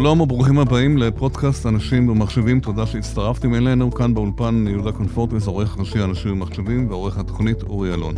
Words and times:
שלום 0.00 0.20
וברוכים 0.20 0.58
הבאים 0.58 0.98
לפודקאסט 0.98 1.66
אנשים 1.66 2.08
ומחשבים, 2.08 2.60
תודה 2.60 2.86
שהצטרפתם 2.86 3.54
אלינו. 3.54 3.92
כאן 3.92 4.14
באולפן 4.14 4.64
יהודה 4.68 4.92
קונפורטס, 4.92 5.46
עורך 5.46 5.78
ראשי 5.78 6.04
אנשים 6.04 6.32
ומחשבים 6.32 6.88
ועורך 6.90 7.18
התוכנית 7.18 7.62
אורי 7.62 7.94
אלון. 7.94 8.14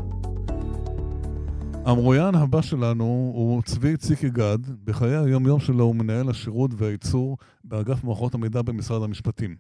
המרואיין 1.85 2.35
הבא 2.35 2.63
שלנו 2.63 3.33
הוא 3.35 3.63
צבי 3.63 3.97
ציקי 3.97 4.31
גד, 4.31 4.59
בחיי 4.85 5.17
היום-יום 5.17 5.61
שלו 5.61 5.85
הוא 5.85 5.97
מנהל 5.97 6.31
השירות 6.31 6.71
והייצור 6.77 7.37
באגף 7.65 8.05
מערכות 8.05 8.35
המידע 8.35 8.63
במשרד 8.63 9.03
המשפטים. 9.03 9.57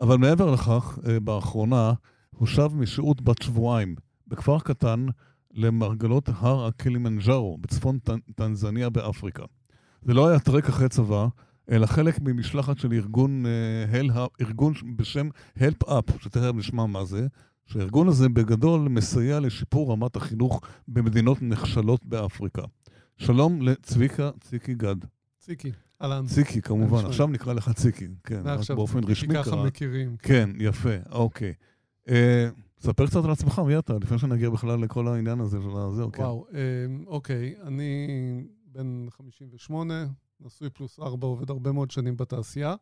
אבל 0.00 0.16
מעבר 0.16 0.50
לכך, 0.50 0.98
אה, 1.08 1.20
באחרונה 1.20 1.92
הוא 2.30 2.46
שב 2.46 2.70
משהות 2.74 3.22
בת 3.22 3.42
שבועיים 3.42 3.94
בכפר 4.28 4.58
קטן 4.58 5.06
למרגלות 5.52 6.28
הר 6.36 6.66
הקלימנג'ארו 6.66 7.58
בצפון 7.60 7.98
טנזניה 8.34 8.90
באפריקה. 8.90 9.44
זה 10.04 10.14
לא 10.14 10.28
היה 10.28 10.38
טרק 10.38 10.68
אחרי 10.68 10.88
צבא, 10.88 11.26
אלא 11.70 11.86
חלק 11.86 12.20
ממשלחת 12.20 12.78
של 12.78 12.92
ארגון, 12.92 13.44
uh, 13.46 14.18
ארגון 14.40 14.72
בשם 14.96 15.28
Help 15.58 15.88
Up, 15.88 16.22
שתכף 16.22 16.50
נשמע 16.54 16.86
מה 16.86 17.04
זה, 17.04 17.26
שהארגון 17.66 18.08
הזה 18.08 18.28
בגדול 18.28 18.80
מסייע 18.80 19.40
לשיפור 19.40 19.92
רמת 19.92 20.16
החינוך 20.16 20.60
במדינות 20.88 21.42
נחשלות 21.42 22.06
באפריקה. 22.06 22.62
שלום 23.16 23.62
לצביקה 23.62 24.30
ציקי 24.40 24.74
גד. 24.74 24.96
ציקי, 25.38 25.72
אהלן. 26.02 26.26
ציקי, 26.26 26.62
כמובן. 26.62 27.04
עכשיו 27.06 27.26
נקרא 27.26 27.52
לך 27.52 27.70
ציקי. 27.72 28.08
כן, 28.24 28.40
רק 28.44 28.70
באופן 28.70 29.04
רשמי 29.04 29.34
קרה. 29.34 29.44
ככה 29.44 29.56
מכירים. 29.56 30.16
כן, 30.16 30.52
כן 30.52 30.64
יפה, 30.64 30.94
אוקיי. 31.10 31.52
Uh, 32.08 32.12
ספר 32.80 33.06
קצת 33.06 33.24
על 33.24 33.30
עצמך, 33.30 33.58
מי 33.66 33.78
אתה, 33.78 33.94
לפני 34.02 34.18
שנגיע 34.18 34.50
בכלל 34.50 34.80
לכל 34.80 35.08
העניין 35.08 35.40
הזה 35.40 35.58
של 35.62 35.76
הזה, 35.76 36.02
אוקיי. 36.02 36.24
וואו, 36.24 36.46
אה, 36.54 36.60
אוקיי, 37.06 37.54
אני 37.62 38.06
בן 38.74 39.06
58, 39.10 40.06
נשוי 40.40 40.70
פלוס 40.70 41.00
4, 41.00 41.26
עובד 41.26 41.50
הרבה 41.50 41.72
מאוד 41.72 41.90
שנים 41.90 42.16
בתעשייה. 42.16 42.74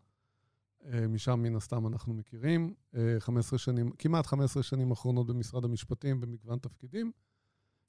אה, 0.84 1.08
משם 1.08 1.42
מן 1.42 1.56
הסתם 1.56 1.86
אנחנו 1.86 2.14
מכירים. 2.14 2.75
15 3.19 3.58
שנים, 3.58 3.91
כמעט 3.91 4.27
15 4.27 4.62
שנים 4.62 4.91
אחרונות 4.91 5.27
במשרד 5.27 5.64
המשפטים 5.64 6.20
במגוון 6.20 6.58
תפקידים. 6.58 7.12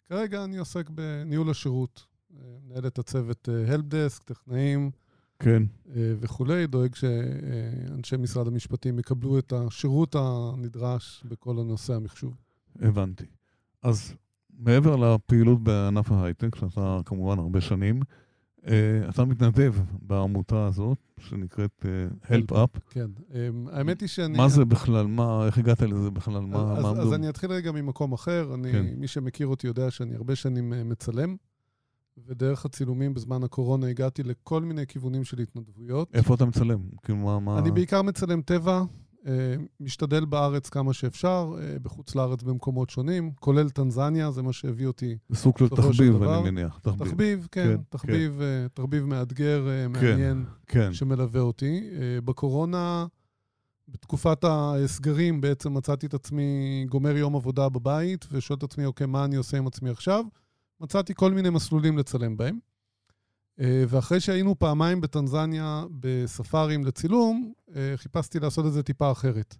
כרגע 0.05 0.43
אני 0.43 0.57
עוסק 0.57 0.89
בניהול 0.89 1.49
השירות, 1.49 2.05
מנהל 2.29 2.87
את 2.87 2.99
הצוות 2.99 3.49
הלפדסק, 3.67 4.23
טכנאים, 4.23 4.91
כן. 5.39 5.63
אה, 5.95 6.13
וכולי, 6.19 6.67
דואג 6.67 6.95
שאנשי 6.95 8.17
משרד 8.17 8.47
המשפטים 8.47 8.99
יקבלו 8.99 9.39
את 9.39 9.53
השירות 9.53 10.15
הנדרש 10.15 11.23
בכל 11.25 11.59
הנושא 11.59 11.93
המחשוב. 11.93 12.35
הבנתי. 12.79 13.25
אז 13.81 14.13
מעבר 14.59 14.95
לפעילות 14.95 15.63
בענף 15.63 16.11
ההייטק, 16.11 16.55
שאתה 16.55 16.99
כמובן 17.05 17.39
הרבה 17.39 17.61
שנים, 17.61 17.99
אה, 18.67 19.09
אתה 19.09 19.25
מתנדב 19.25 19.73
בעמותה 20.01 20.65
הזאת, 20.65 20.97
שנקראת 21.19 21.85
אה, 21.85 22.37
Help 22.37 22.51
Up. 22.51 22.79
כן. 22.89 23.07
האמת 23.71 24.01
היא 24.01 24.09
שאני... 24.09 24.37
מה 24.37 24.49
זה 24.49 24.65
בכלל? 24.65 25.07
מה, 25.07 25.45
איך 25.45 25.57
הגעת 25.57 25.81
לזה 25.81 26.11
בכלל? 26.11 26.41
מה, 26.41 26.73
אז, 26.77 26.83
מה 26.83 26.89
אז 26.89 27.13
אני 27.13 27.29
אתחיל 27.29 27.51
רגע 27.51 27.71
ממקום 27.71 28.13
אחר. 28.13 28.51
אני, 28.53 28.71
כן. 28.71 28.85
מי 28.97 29.07
שמכיר 29.07 29.47
אותי 29.47 29.67
יודע 29.67 29.91
שאני 29.91 30.15
הרבה 30.15 30.35
שנים 30.35 30.73
מצלם. 30.89 31.35
ודרך 32.27 32.65
הצילומים 32.65 33.13
בזמן 33.13 33.43
הקורונה 33.43 33.87
הגעתי 33.87 34.23
לכל 34.23 34.61
מיני 34.61 34.87
כיוונים 34.87 35.23
של 35.23 35.39
התנדבויות. 35.39 36.15
איפה 36.15 36.33
אתה 36.33 36.45
מצלם? 36.45 36.79
כאילו 37.03 37.39
מה... 37.41 37.59
אני 37.59 37.71
בעיקר 37.71 38.01
מצלם 38.01 38.41
טבע, 38.41 38.71
אה, 38.71 38.83
משתדל 39.79 40.25
בארץ 40.25 40.69
כמה 40.69 40.93
שאפשר, 40.93 41.55
אה, 41.59 41.79
בחוץ 41.79 42.15
לארץ 42.15 42.43
במקומות 42.43 42.89
שונים, 42.89 43.31
כולל 43.39 43.69
טנזניה, 43.69 44.31
זה 44.31 44.41
מה 44.41 44.53
שהביא 44.53 44.87
אותי. 44.87 45.17
סוג 45.33 45.57
של 45.57 45.69
תחביב, 45.69 46.23
אני 46.23 46.51
מניח. 46.51 46.79
תחביב, 46.81 47.07
תחביב 47.07 47.47
כן, 47.51 47.63
כן, 47.63 47.81
תחביב, 47.89 48.35
כן. 48.37 48.43
אה, 48.43 48.67
תחביב 48.73 49.05
מאתגר, 49.05 49.67
מעניין, 49.89 50.45
כן, 50.67 50.79
כן. 50.79 50.93
שמלווה 50.93 51.41
אותי. 51.41 51.89
בקורונה, 52.25 53.05
בתקופת 53.87 54.43
הסגרים, 54.47 55.41
בעצם 55.41 55.73
מצאתי 55.73 56.05
את 56.05 56.13
עצמי 56.13 56.85
גומר 56.89 57.17
יום 57.17 57.35
עבודה 57.35 57.69
בבית, 57.69 58.25
ושואל 58.31 58.57
את 58.57 58.63
עצמי, 58.63 58.85
אוקיי, 58.85 59.07
מה 59.07 59.25
אני 59.25 59.35
עושה 59.35 59.57
עם 59.57 59.67
עצמי 59.67 59.89
עכשיו? 59.89 60.25
מצאתי 60.81 61.13
כל 61.15 61.31
מיני 61.33 61.49
מסלולים 61.49 61.97
לצלם 61.97 62.37
בהם. 62.37 62.59
אה, 63.59 63.83
ואחרי 63.87 64.19
שהיינו 64.19 64.59
פעמיים 64.59 65.01
בטנזניה 65.01 65.83
בספארים 65.99 66.85
לצילום, 66.85 67.51
אה, 67.75 67.93
חיפשתי 67.95 68.39
לעשות 68.39 68.65
את 68.65 68.73
זה 68.73 68.83
טיפה 68.83 69.11
אחרת. 69.11 69.55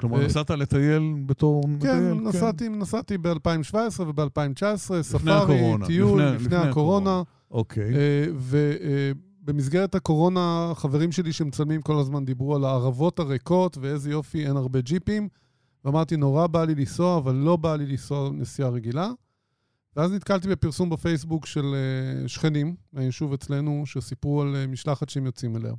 כלומר, 0.00 0.18
ו... 0.18 0.24
נסעת 0.24 0.50
לטייל 0.50 1.14
בתור 1.26 1.62
כן, 1.62 1.70
מטייל? 1.70 2.14
נסעתי, 2.14 2.66
כן, 2.66 2.74
נסעתי 2.74 3.18
ב-2017 3.18 4.02
וב-2019, 4.02 5.02
ספארי, 5.02 5.74
טיול, 5.86 6.22
לפני, 6.22 6.34
לפני, 6.34 6.46
לפני 6.46 6.56
הקורונה. 6.56 7.22
אוקיי. 7.50 7.94
אה, 7.94 8.26
ובמסגרת 9.42 9.94
הקורונה, 9.94 10.72
חברים 10.74 11.12
שלי 11.12 11.32
שמצלמים 11.32 11.82
כל 11.82 11.98
הזמן 12.00 12.24
דיברו 12.24 12.56
על 12.56 12.64
הערבות 12.64 13.18
הריקות 13.18 13.78
ואיזה 13.80 14.10
יופי, 14.10 14.46
אין 14.46 14.56
הרבה 14.56 14.80
ג'יפים. 14.80 15.28
ואמרתי, 15.84 16.16
נורא 16.16 16.46
בא 16.46 16.64
לי 16.64 16.74
לנסוע, 16.74 17.18
אבל 17.18 17.34
לא 17.34 17.56
בא 17.56 17.76
לי 17.76 17.86
לנסוע 17.86 18.30
נסיעה 18.32 18.68
רגילה. 18.68 19.10
ואז 19.96 20.12
נתקלתי 20.12 20.48
בפרסום 20.48 20.90
בפייסבוק 20.90 21.46
של 21.46 21.64
uh, 22.24 22.28
שכנים 22.28 22.74
מהיישוב 22.92 23.32
אצלנו, 23.32 23.82
שסיפרו 23.86 24.42
על 24.42 24.54
uh, 24.54 24.70
משלחת 24.70 25.08
שהם 25.08 25.26
יוצאים 25.26 25.56
אליה. 25.56 25.72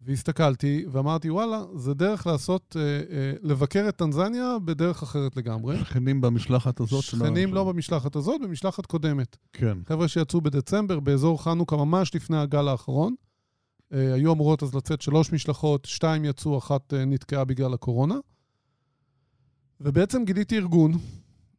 והסתכלתי 0.00 0.84
ואמרתי, 0.92 1.30
וואלה, 1.30 1.62
זה 1.74 1.94
דרך 1.94 2.26
לעשות, 2.26 2.76
uh, 2.76 3.08
uh, 3.08 3.48
לבקר 3.48 3.88
את 3.88 3.96
טנזניה 3.96 4.56
בדרך 4.64 5.02
אחרת 5.02 5.36
לגמרי. 5.36 5.78
שכנים 5.78 6.20
במשלחת 6.20 6.80
הזאת? 6.80 7.02
שכנים 7.02 7.54
לא 7.54 7.64
במשלחת 7.64 8.16
הזאת, 8.16 8.40
במשלחת 8.44 8.86
קודמת. 8.86 9.36
כן. 9.52 9.78
חבר'ה 9.88 10.08
שיצאו 10.08 10.40
בדצמבר, 10.40 11.00
באזור 11.00 11.42
חנוכה, 11.42 11.76
ממש 11.76 12.14
לפני 12.14 12.36
הגל 12.36 12.68
האחרון. 12.68 13.14
Uh, 13.92 13.96
היו 13.96 14.32
אמורות 14.32 14.62
אז 14.62 14.74
לצאת 14.74 15.02
שלוש 15.02 15.32
משלחות, 15.32 15.84
שתיים 15.84 16.24
יצאו, 16.24 16.58
אחת 16.58 16.92
uh, 16.92 16.96
נתקעה 16.96 17.44
בגלל 17.44 17.74
הקורונה. 17.74 18.14
ובעצם 19.80 20.24
גיליתי 20.24 20.56
ארגון 20.56 20.92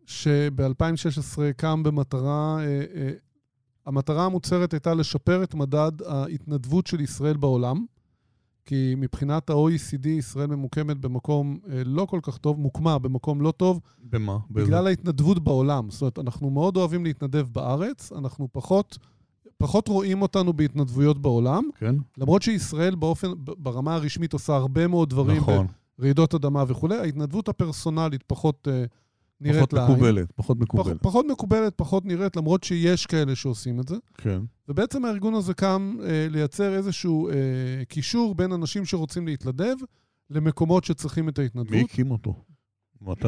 שב-2016 0.05 1.39
קם 1.57 1.83
במטרה, 1.83 2.57
אה, 2.59 2.83
אה, 2.95 3.11
המטרה 3.85 4.25
המוצהרת 4.25 4.73
הייתה 4.73 4.93
לשפר 4.93 5.43
את 5.43 5.53
מדד 5.53 5.91
ההתנדבות 6.05 6.87
של 6.87 7.01
ישראל 7.01 7.37
בעולם, 7.37 7.85
כי 8.65 8.93
מבחינת 8.97 9.49
ה-OECD 9.49 10.07
ישראל 10.07 10.47
ממוקמת 10.47 10.97
במקום 10.97 11.59
אה, 11.69 11.81
לא 11.85 12.05
כל 12.05 12.19
כך 12.23 12.37
טוב, 12.37 12.59
מוקמה 12.59 12.99
במקום 12.99 13.41
לא 13.41 13.51
טוב. 13.51 13.79
במה? 14.03 14.37
בגלל? 14.51 14.87
ההתנדבות 14.87 15.43
בעולם. 15.43 15.89
זאת 15.89 16.01
אומרת, 16.01 16.19
אנחנו 16.19 16.49
מאוד 16.49 16.77
אוהבים 16.77 17.05
להתנדב 17.05 17.47
בארץ, 17.51 18.11
אנחנו 18.11 18.47
פחות... 18.51 18.97
פחות 19.57 19.87
רואים 19.87 20.21
אותנו 20.21 20.53
בהתנדבויות 20.53 21.21
בעולם. 21.21 21.63
כן. 21.75 21.95
למרות 22.17 22.41
שישראל 22.41 22.95
באופן, 22.95 23.27
ברמה 23.37 23.95
הרשמית 23.95 24.33
עושה 24.33 24.55
הרבה 24.55 24.87
מאוד 24.87 25.09
דברים. 25.09 25.37
נכון. 25.37 25.67
ברעידות 25.99 26.33
אדמה 26.33 26.63
וכולי, 26.67 26.95
ההתנדבות 26.95 27.49
הפרסונלית 27.49 28.23
פחות 28.27 28.67
נראית 29.41 29.59
פחות 29.61 29.73
לעין. 29.73 29.91
מקובלת, 29.91 30.31
פחות 30.35 30.59
מקובלת. 30.59 30.97
פח, 30.97 31.03
פחות 31.03 31.25
מקובלת, 31.29 31.73
פחות 31.75 32.05
נראית, 32.05 32.35
למרות 32.35 32.63
שיש 32.63 33.05
כאלה 33.05 33.35
שעושים 33.35 33.79
את 33.79 33.87
זה. 33.87 33.95
כן. 34.17 34.41
ובעצם 34.67 35.05
הארגון 35.05 35.33
הזה 35.33 35.53
קם 35.53 35.97
אה, 36.03 36.27
לייצר 36.29 36.73
איזשהו 36.75 37.29
אה, 37.29 37.33
קישור 37.87 38.35
בין 38.35 38.51
אנשים 38.51 38.85
שרוצים 38.85 39.27
להתנדב 39.27 39.75
למקומות 40.29 40.83
שצריכים 40.83 41.29
את 41.29 41.39
ההתנדבות. 41.39 41.71
מי 41.71 41.81
הקים 41.81 42.11
אותו? 42.11 42.35
מתי? 43.01 43.27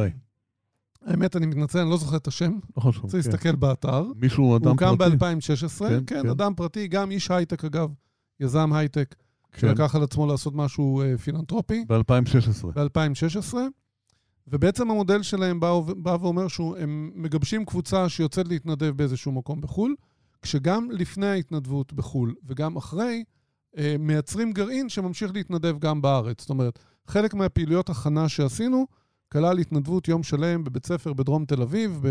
האמת, 1.06 1.36
אני 1.36 1.46
מתנצל, 1.46 1.80
אני 1.80 1.90
לא 1.90 1.98
זוכר 1.98 2.18
את 2.18 2.28
השם. 2.28 2.60
לא 2.78 2.82
חשוב, 2.82 3.02
כן. 3.04 3.08
צריך 3.08 3.28
להסתכל 3.28 3.56
באתר. 3.56 4.06
מישהו, 4.16 4.56
אדם 4.56 4.78
פרטי? 4.78 4.86
הוא 4.86 4.98
קם 4.98 5.18
ב-2016, 5.18 5.80
כן, 5.80 6.04
כן, 6.08 6.22
כן, 6.24 6.30
אדם 6.30 6.54
פרטי, 6.56 6.88
גם 6.88 7.12
איש 7.12 7.32
הייטק 7.32 7.66
אגב, 7.66 7.90
יזם 8.40 8.74
הייטק, 8.74 9.16
כן. 9.52 9.60
שלקח 9.60 9.96
על 9.96 10.04
עצמו 10.04 10.28
לעשות 10.28 10.56
משהו 10.56 11.02
אה, 11.02 11.18
פילנטרופי. 11.18 11.86
ב-2016. 11.90 12.68
ב-2016. 12.76 13.54
ובעצם 14.48 14.92
המודל 14.92 15.24
שלהם 15.24 15.60
בא, 15.60 15.80
בא 15.98 16.18
ואומר 16.22 16.48
שהם 16.48 17.12
מגבשים 17.16 17.66
קבוצה 17.66 18.10
שיוצאת 18.10 18.48
להתנדב 18.48 18.90
באיזשהו 18.96 19.32
מקום 19.32 19.62
בחו"ל, 19.62 19.96
כשגם 20.42 20.88
לפני 20.92 21.28
ההתנדבות 21.28 21.94
בחו"ל 21.94 22.36
וגם 22.46 22.78
אחרי, 22.78 23.24
אה, 23.78 23.96
מייצרים 24.00 24.52
גרעין 24.52 24.90
שממשיך 24.90 25.34
להתנדב 25.34 25.80
גם 25.80 26.02
בארץ. 26.02 26.42
זאת 26.42 26.50
אומרת, 26.50 26.80
חלק 27.08 27.34
מהפעילויות 27.34 27.90
הכנה 27.90 28.30
שעשינו 28.30 28.86
כלל 29.32 29.60
התנדבות 29.60 30.08
יום 30.08 30.24
שלם 30.24 30.64
בבית 30.64 30.86
ספר 30.86 31.14
בדרום 31.14 31.46
תל 31.46 31.62
אביב, 31.62 32.02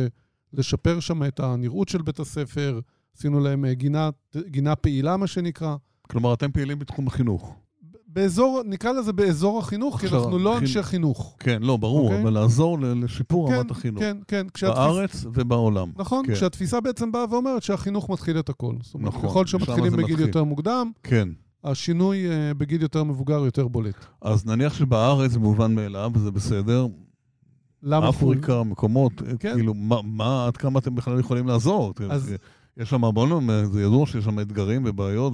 לשפר 0.53 1.01
שם 1.01 1.25
את 1.25 1.41
הנראות 1.41 1.89
של 1.89 2.03
בית 2.03 2.21
הספר, 2.21 2.81
עשינו 3.17 3.41
להם 3.41 3.65
אה, 3.65 3.75
גינה, 3.75 4.11
גינה 4.47 4.77
פעילה, 4.77 5.17
מה 5.17 5.27
שנקרא. 5.27 5.77
כלומר, 6.03 6.35
אתם 6.35 6.53
פעילים 6.53 6.79
בתחום 6.79 7.07
החינוך. 7.07 7.62
באזור, 8.15 8.63
נקרא 8.65 8.93
לזה 8.93 9.13
באזור 9.13 9.59
החינוך, 9.59 10.01
כי 10.01 10.07
אנחנו 10.07 10.39
לא 10.39 10.59
אנשי 10.59 10.83
חינוך. 10.83 11.37
כן, 11.39 11.63
לא, 11.63 11.77
ברור, 11.77 12.05
אוקיי? 12.05 12.23
אבל 12.23 12.33
לעזור 12.33 12.79
לשיפור 12.81 13.49
כן, 13.49 13.55
רמת 13.55 13.71
החינוך. 13.71 14.01
כן, 14.01 14.17
כן. 14.29 14.47
בארץ 14.63 15.25
ובעולם. 15.33 15.93
נכון, 15.97 16.27
כן. 16.27 16.35
כשהתפיסה 16.35 16.81
בעצם 16.81 17.13
באה 17.13 17.25
ואומרת 17.31 17.63
שהחינוך 17.63 18.11
מתחיל 18.11 18.39
את 18.39 18.49
הכל. 18.49 18.75
זאת 18.83 18.95
אומרת, 18.95 19.15
נכון, 19.15 19.31
ככל 19.31 19.47
שמתחילים 19.47 19.93
בגיל 19.93 20.21
יותר 20.21 20.45
מוקדם, 20.45 20.91
כן. 21.03 21.29
השינוי 21.65 22.27
uh, 22.27 22.55
בגיל 22.55 22.83
יותר 22.83 23.05
מבוגר 23.05 23.45
יותר 23.45 23.69
בולט. 23.69 24.07
אז 24.23 24.47
נניח 24.47 24.75
שבארץ 24.75 25.31
זה 25.31 25.39
מובן 25.39 25.75
מאליו, 25.75 26.11
וזה 26.15 26.31
בסדר. 26.31 26.87
למה 27.83 28.09
אפריקה? 28.09 28.63
מקומות, 28.63 29.13
כן. 29.39 29.55
כאילו, 29.55 29.75
מה, 30.05 30.47
עד 30.47 30.57
כמה 30.57 30.79
אתם 30.79 30.95
בכלל 30.95 31.21
יכולים 31.21 31.47
לעזור? 31.47 31.93
אז... 32.11 32.35
יש 32.77 32.91
שם, 32.91 33.05
נאמר, 33.05 33.65
זה 33.65 33.83
ידוע 33.83 34.07
שיש 34.07 34.25
שם 34.25 34.41
אתגרים 34.41 34.83
ובעיות. 34.87 35.33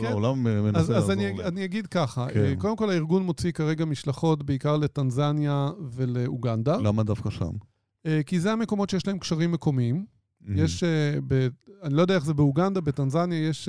כן. 0.00 0.06
העולם 0.06 0.46
אה, 0.46 0.52
אז, 0.52 0.62
מנסה 0.62 0.78
אז 0.80 0.90
לעזור 0.90 1.12
אני, 1.12 1.24
להם. 1.24 1.40
אני 1.40 1.64
אגיד 1.64 1.86
ככה, 1.86 2.26
כן. 2.32 2.40
אה, 2.40 2.54
קודם 2.58 2.76
כל 2.76 2.90
הארגון 2.90 3.22
מוציא 3.22 3.52
כרגע 3.52 3.84
משלחות 3.84 4.42
בעיקר 4.42 4.76
לטנזניה 4.76 5.68
ולאוגנדה, 5.90 6.76
למה 6.76 7.02
דווקא 7.02 7.30
שם? 7.30 7.50
אה, 8.06 8.20
כי 8.26 8.40
זה 8.40 8.52
המקומות 8.52 8.90
שיש 8.90 9.06
להם 9.06 9.18
קשרים 9.18 9.52
מקומיים. 9.52 10.04
Mm-hmm. 10.04 10.50
יש, 10.56 10.84
ב, 11.26 11.48
אני 11.82 11.94
לא 11.94 12.02
יודע 12.02 12.14
איך 12.14 12.24
זה 12.24 12.34
באוגנדה, 12.34 12.80
בטנזניה 12.80 13.48
יש 13.48 13.68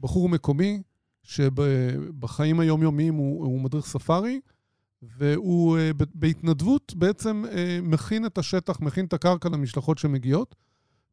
בחור 0.00 0.28
מקומי 0.28 0.82
שבחיים 1.22 2.60
היומיומיים 2.60 3.14
הוא, 3.14 3.44
הוא 3.44 3.60
מדריך 3.60 3.86
ספארי, 3.86 4.40
והוא 5.02 5.78
בהתנדבות 6.14 6.94
בעצם 6.96 7.44
מכין 7.82 8.26
את 8.26 8.38
השטח, 8.38 8.80
מכין 8.80 9.04
את 9.04 9.12
הקרקע 9.12 9.48
למשלחות 9.48 9.98
שמגיעות, 9.98 10.54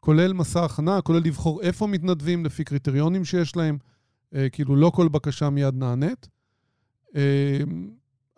כולל 0.01 0.33
מסע 0.33 0.65
הכנה, 0.65 1.01
כולל 1.01 1.21
לבחור 1.25 1.61
איפה 1.61 1.87
מתנדבים 1.87 2.45
לפי 2.45 2.63
קריטריונים 2.63 3.25
שיש 3.25 3.55
להם, 3.55 3.77
כאילו 4.51 4.75
לא 4.75 4.89
כל 4.89 5.07
בקשה 5.07 5.49
מיד 5.49 5.75
נענית. 5.75 6.27
אה, 7.15 7.59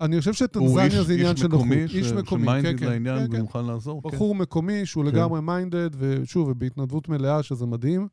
אני 0.02 0.20
חושב 0.20 0.32
הוא 0.32 0.38
שטנזניה 0.38 1.04
זה 1.04 1.14
עניין 1.14 1.36
של 1.36 1.48
נוחות. 1.48 1.68
מקומי, 1.68 1.88
ש- 1.88 1.96
איש 1.96 2.12
מקומי, 2.12 2.44
שמיינדד 2.44 2.72
כן, 2.72 2.78
כן, 2.78 2.86
לעניין 2.86 3.20
כן, 3.28 3.32
כן. 3.32 3.40
ומוכן 3.40 3.66
לעזור? 3.66 4.02
כן. 4.04 4.10
בחור 4.10 4.36
מקומי 4.36 4.86
שהוא 4.86 5.04
כן. 5.04 5.10
לגמרי 5.16 5.42
מיינדד, 5.42 5.90
ושוב, 5.98 6.48
ובהתנדבות 6.48 7.10
מלאה, 7.10 7.44
שזה 7.44 7.66
מדהים. 7.66 8.08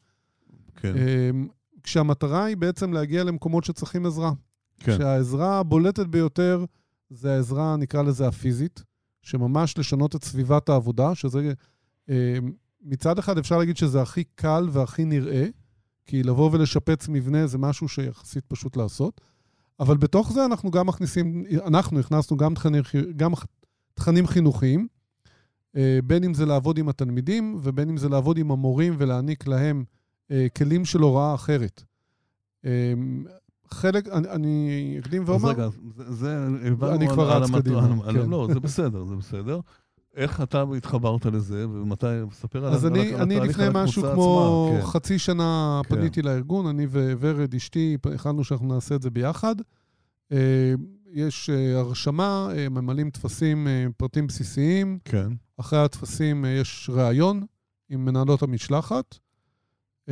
כן, 0.77 0.95
אמ, 0.97 1.49
כשהמטרה 1.83 2.45
היא 2.45 2.57
בעצם 2.57 2.93
להגיע 2.93 3.25
למקומות 3.25 3.65
שצריכים 3.65 4.07
עזרה. 4.07 4.33
כן. 4.81 4.99
שהעזרה 4.99 5.59
הבולטת 5.59 6.07
ביותר 6.07 6.65
זה 7.11 7.35
העזרה, 7.35 7.77
נקרא 7.77 8.03
לזה 8.03 8.29
הפיזית, 8.29 8.83
שממש 9.23 9.79
לשנות 9.79 10.17
את 10.17 10.25
סביבת 10.25 10.69
העבודה, 10.69 11.15
שזה 11.15 11.53
מצד 12.83 13.19
אחד 13.19 13.39
אפשר 13.39 13.59
להגיד 13.59 13.77
שזה 13.77 14.03
הכי 14.03 14.25
קל 14.35 14.69
והכי 14.73 15.05
נראה, 15.05 15.47
כי 16.11 16.23
לבוא 16.23 16.51
ולשפץ 16.53 17.09
מבנה 17.09 17.47
זה 17.47 17.59
משהו 17.59 17.89
שיחסית 17.89 18.45
פשוט 18.49 18.77
לעשות, 18.77 19.21
אבל 19.81 19.97
בתוך 19.97 20.33
זה 20.33 20.45
אנחנו 20.45 20.71
גם 20.71 20.87
מכניסים, 20.87 21.45
אנחנו 21.67 22.01
הכנסנו 22.01 22.37
גם 22.37 22.55
תכנים, 22.55 22.83
גם 23.17 23.33
תכנים 23.95 24.27
חינוכיים, 24.27 24.87
אה, 25.77 25.99
בין 26.05 26.25
אם 26.25 26.35
זה 26.35 26.47
לעבוד 26.47 26.79
עם 26.79 26.89
התלמידים 26.89 27.59
ובין 27.63 27.89
אם 27.89 27.97
זה 27.97 28.09
לעבוד 28.09 28.39
עם 28.39 28.51
המורים 28.51 28.95
ולהעניק 28.99 29.47
להם 29.47 29.85
אה, 30.31 30.47
כלים 30.57 30.85
של 30.85 31.01
הוראה 31.01 31.35
אחרת. 31.35 31.83
אה, 32.65 32.93
חלק, 33.71 34.09
אני, 34.09 34.29
אני 34.31 34.71
אקדים 35.01 35.23
אז 35.23 35.29
ואומר, 35.29 35.49
רגע, 35.51 35.69
זה- 35.97 36.13
זה, 36.15 36.37
הבנו 36.65 37.01
על- 37.01 37.09
כבר 37.15 37.31
על 37.33 37.43
רץ 37.43 37.49
המט- 37.51 37.61
קדימה, 37.63 37.89
על- 38.05 38.23
כן. 38.23 38.31
לא, 38.31 38.49
זה 38.53 38.61
בסדר, 38.61 39.05
זה 39.05 39.17
בסדר. 39.17 39.61
איך 40.17 40.41
אתה 40.41 40.65
התחברת 40.77 41.27
לזה, 41.27 41.69
ומתי, 41.69 42.07
ספר 42.33 42.67
על 42.67 42.73
אז 42.75 42.85
על- 42.85 42.93
אני, 42.93 43.15
על 43.15 43.21
אני 43.21 43.41
לפני 43.41 43.65
משהו 43.75 44.03
כמו 44.03 44.67
עצמה, 44.69 44.81
כן. 44.81 44.87
חצי 44.87 45.19
שנה 45.19 45.81
כן. 45.89 45.97
פניתי 45.97 46.23
לארגון, 46.23 46.67
אני 46.67 46.87
וורד 46.87 47.55
אשתי, 47.55 47.97
החלטנו 48.15 48.45
שאנחנו 48.45 48.75
נעשה 48.75 48.95
את 48.95 49.03
זה 49.03 49.11
ביחד. 49.11 49.55
אה, 50.33 50.75
יש 51.13 51.51
אה, 51.51 51.79
הרשמה, 51.79 52.49
אה, 52.57 52.69
ממלאים 52.69 53.11
טפסים, 53.11 53.67
פרטים 53.97 54.27
בסיסיים. 54.27 54.99
כן, 55.05 55.29
אחרי 55.61 55.79
הטפסים 55.85 56.45
יש 56.49 56.91
ראיון 56.93 57.43
עם 57.91 58.05
מנהלות 58.05 58.43
המשלחת, 58.43 59.19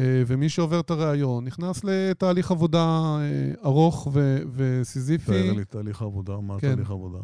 ומי 0.01 0.49
שעובר 0.49 0.81
את 0.81 0.91
הראיון 0.91 1.45
נכנס 1.45 1.81
לתהליך 1.85 2.51
עבודה 2.51 3.17
ארוך 3.65 4.09
ו- 4.13 4.39
וסיזיפי. 4.55 5.43
תאר 5.43 5.53
לי 5.53 5.65
תהליך 5.65 6.03
העבודה, 6.03 6.41
מה 6.41 6.61
כן. 6.61 6.69
תהליך 6.75 6.91
העבודה? 6.91 7.19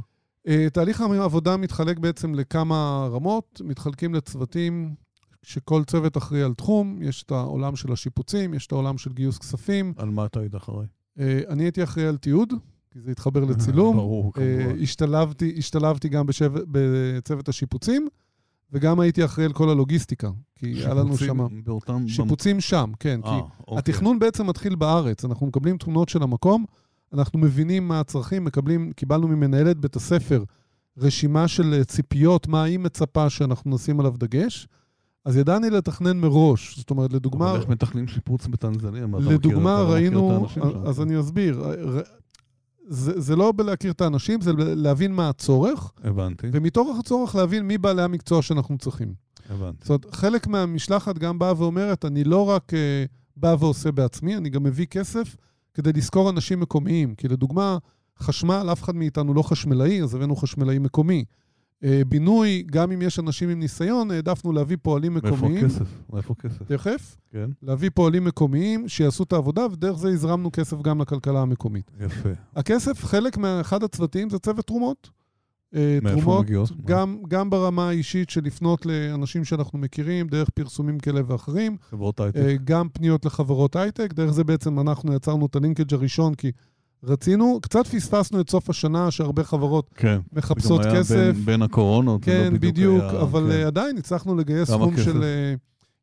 אה, 0.49 0.71
תהליך 0.73 1.01
העבודה 1.01 1.57
מתחלק 1.57 1.99
בעצם 1.99 2.35
לכמה 2.35 3.09
רמות, 3.13 3.61
מתחלקים 3.65 4.15
לצוותים 4.15 4.95
שכל 5.43 5.85
צוות 5.85 6.17
אחראי 6.17 6.43
על 6.43 6.55
תחום, 6.55 6.99
יש 7.03 7.23
את 7.23 7.31
העולם 7.31 7.77
של 7.77 7.93
השיפוצים, 7.93 8.55
יש 8.55 8.67
את 8.67 8.73
העולם 8.73 8.99
של 8.99 9.13
גיוס 9.13 9.39
כספים. 9.39 9.93
על 9.97 10.11
מה 10.11 10.25
אתה 10.25 10.41
היית 10.41 10.55
אחראי? 10.55 10.87
אה, 11.19 11.41
אני 11.49 11.63
הייתי 11.63 11.83
אחראי 11.83 12.07
על 12.07 12.17
תיעוד, 12.17 12.53
כי 12.91 13.01
זה 13.01 13.11
התחבר 13.11 13.45
לצילום. 13.45 13.97
ברור, 14.05 14.33
אה, 14.39 14.57
כמובן. 14.59 14.83
השתלבתי, 14.83 15.55
השתלבתי 15.59 16.09
גם 16.09 16.27
בשב, 16.27 16.53
בצוות 16.71 17.49
השיפוצים, 17.49 18.09
וגם 18.73 19.01
הייתי 19.01 19.25
אחראי 19.25 19.47
על 19.47 19.53
כל 19.53 19.69
הלוגיסטיקה, 19.69 20.31
כי 20.55 20.67
היה 20.67 20.95
לנו 20.95 21.17
שיפוצים 21.19 21.49
שם... 21.49 21.65
באותם... 21.65 22.09
שיפוצים 22.09 22.61
שם, 22.61 22.93
כן, 23.01 23.21
כי 23.23 23.29
אה, 23.29 23.41
אוקיי. 23.61 23.79
התכנון 23.79 24.19
בעצם 24.19 24.47
מתחיל 24.47 24.75
בארץ, 24.75 25.25
אנחנו 25.25 25.47
מקבלים 25.47 25.77
תמונות 25.79 26.09
של 26.09 26.23
המקום, 26.23 26.65
אנחנו 27.15 27.39
מבינים 27.39 27.89
מה 27.89 28.01
הצרכים, 28.01 28.45
מקבלים, 28.45 28.93
קיבלנו 28.93 29.29
ממנהלת 29.29 29.79
בית 29.79 29.97
הספר 29.97 30.45
רשימה 30.99 31.49
של 31.49 31.75
אה, 31.75 31.85
ציפיות, 31.85 32.49
מה 32.49 32.63
היא 32.63 32.79
מצפה 32.79 33.31
שאנחנו 33.31 33.75
נשים 33.75 34.01
עליו 34.01 34.15
דגש, 34.19 34.69
אז 35.25 35.37
ידענו 35.37 35.71
לתכנן 35.71 36.19
מראש. 36.19 36.79
זאת 36.79 36.91
אומרת, 36.91 37.13
לדוגמה, 37.13 37.51
אבל 37.51 37.61
איך 37.61 37.69
מתכננים 37.69 38.09
שיפוץ 38.09 38.47
בטנזניה? 38.47 39.07
לדוגמה, 39.19 39.83
מכיר 39.83 39.95
ראינו? 39.95 40.47
אז 40.87 41.01
אני 41.01 41.21
אסביר, 41.21 41.65
זה, 42.89 43.21
זה 43.21 43.37
לא 43.37 43.53
בלהכיר 43.57 43.93
את 43.93 44.01
האנשים, 44.01 44.41
זה 44.41 44.53
להבין 44.57 45.13
מה 45.13 45.29
הצורך, 45.29 45.93
הבנתי, 46.05 46.47
ומתוך 46.53 46.99
הצורך 47.01 47.35
להבין 47.35 47.67
מי 47.67 47.79
בעלי 47.79 48.03
המקצוע 48.03 48.43
שאנחנו 48.43 48.79
צריכים. 48.79 49.15
הבנתי. 49.51 49.79
זאת 49.81 49.89
אומרת, 49.89 50.15
חלק 50.15 50.47
מהמשלחת 50.47 51.19
גם 51.19 51.39
באה 51.39 51.53
ואומרת, 51.57 52.05
אני 52.05 52.25
לא 52.25 52.49
רק 52.49 52.73
uh, 52.73 52.77
בא 53.37 53.57
ועושה 53.59 53.93
בעצמי, 53.93 54.37
אני 54.37 54.51
גם 54.51 54.63
מביא 54.63 54.87
כסף 54.87 55.37
כדי 55.75 55.93
לשכור 55.93 56.31
אנשים 56.31 56.61
מקומיים. 56.61 57.15
כי 57.15 57.29
לדוגמה, 57.29 57.79
חשמל, 58.19 58.69
אף 58.73 58.83
אחד 58.83 58.97
מאיתנו 58.97 59.35
לא 59.35 59.43
חשמלאי, 59.43 60.03
אז 60.03 60.15
הבאנו 60.15 60.37
חשמלאי 60.37 60.79
מקומי. 60.79 61.25
Uh, 61.83 61.87
בינוי, 62.09 62.65
גם 62.67 62.93
אם 62.93 63.03
יש 63.03 63.19
אנשים 63.19 63.49
עם 63.49 63.61
ניסיון, 63.61 64.11
העדפנו 64.11 64.53
להביא 64.53 64.77
פועלים 64.83 65.13
מאיפה 65.13 65.29
מקומיים. 65.29 65.65
הכסף? 65.65 65.87
מאיפה 66.13 66.35
הכסף? 66.39 66.63
תכף. 66.63 67.17
כן, 67.31 67.51
להביא 67.63 67.91
פועלים 67.95 68.25
מקומיים 68.25 68.89
שיעשו 68.89 69.23
את 69.23 69.33
העבודה, 69.33 69.67
ודרך 69.73 69.99
זה 69.99 70.09
הזרמנו 70.09 70.53
כסף 70.53 70.83
גם 70.83 71.01
לכלכלה 71.01 71.41
המקומית. 71.41 71.91
יפה. 72.01 72.29
הכסף, 72.57 73.05
חלק 73.05 73.37
מאחד 73.37 73.83
הצוותים 73.83 74.31
זה 74.31 74.39
צוות 74.39 74.67
תרומות. 74.67 75.11
אה, 75.75 75.99
תרומות, 76.13 76.45
מגיעות? 76.45 76.71
גם, 76.85 77.19
גם 77.29 77.51
ברמה 77.51 77.89
האישית 77.89 78.31
של 78.31 78.41
לפנות 78.45 78.87
לאנשים 78.87 79.45
שאנחנו 79.45 79.79
מכירים, 79.79 80.27
דרך 80.29 80.51
פרסומים 80.51 80.99
כאלה 80.99 81.21
ואחרים, 81.27 81.77
חברות 81.91 82.21
הייטק. 82.21 82.37
אה, 82.41 82.55
גם 82.65 82.89
פניות 82.93 83.25
לחברות 83.25 83.77
הייטק, 83.77 84.13
דרך 84.13 84.31
זה 84.31 84.45
בעצם 84.45 84.81
אנחנו 84.81 85.15
יצרנו 85.15 85.47
את 85.47 85.57
הלינקג' 85.57 85.95
הראשון, 85.95 86.35
כי 86.35 86.51
רצינו, 87.05 87.59
קצת 87.63 87.87
פספסנו 87.87 88.41
את 88.41 88.51
סוף 88.51 88.71
השנה, 88.71 89.11
שהרבה 89.11 89.45
חברות 89.45 89.91
כן. 89.95 90.19
מחפשות 90.33 90.81
פתאום 90.81 90.93
היה 90.95 91.03
כסף. 91.03 91.15
בין- 91.15 91.45
בין 91.45 91.63
הקורונות. 91.63 92.21
לא 92.21 92.33
כן, 92.33 92.55
בדיוק, 92.61 93.03
היה- 93.03 93.21
אבל 93.23 93.43
כן. 93.47 93.51
אה, 93.51 93.67
עדיין 93.67 93.97
הצלחנו 93.99 94.37
לגייס 94.37 94.69
סכום 94.71 94.95
כסף? 94.95 95.05
של... 95.05 95.25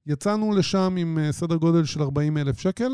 יצאנו 0.07 0.51
לשם 0.51 0.95
עם 0.97 1.17
סדר 1.31 1.55
גודל 1.55 1.85
של 1.85 2.01
40 2.01 2.37
אלף 2.37 2.59
שקל, 2.59 2.91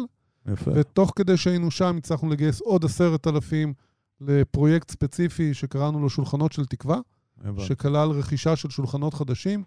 יפה. 0.52 0.72
ותוך 0.76 1.14
כדי 1.16 1.38
שהיינו 1.38 1.72
שם 1.72 1.96
הצלחנו 1.98 2.30
לגייס 2.30 2.62
עוד 2.62 2.86
עשרת 2.86 3.28
אלפים 3.28 3.74
לפרויקט 4.22 4.92
ספציפי 4.92 5.54
שקראנו 5.54 6.00
לו 6.00 6.10
שולחנות 6.10 6.52
של 6.52 6.66
תקווה, 6.66 7.00
הבנתי. 7.44 7.66
שכלל 7.66 8.10
רכישה 8.10 8.56
של 8.56 8.70
שולחנות 8.70 9.14
חדשים. 9.14 9.64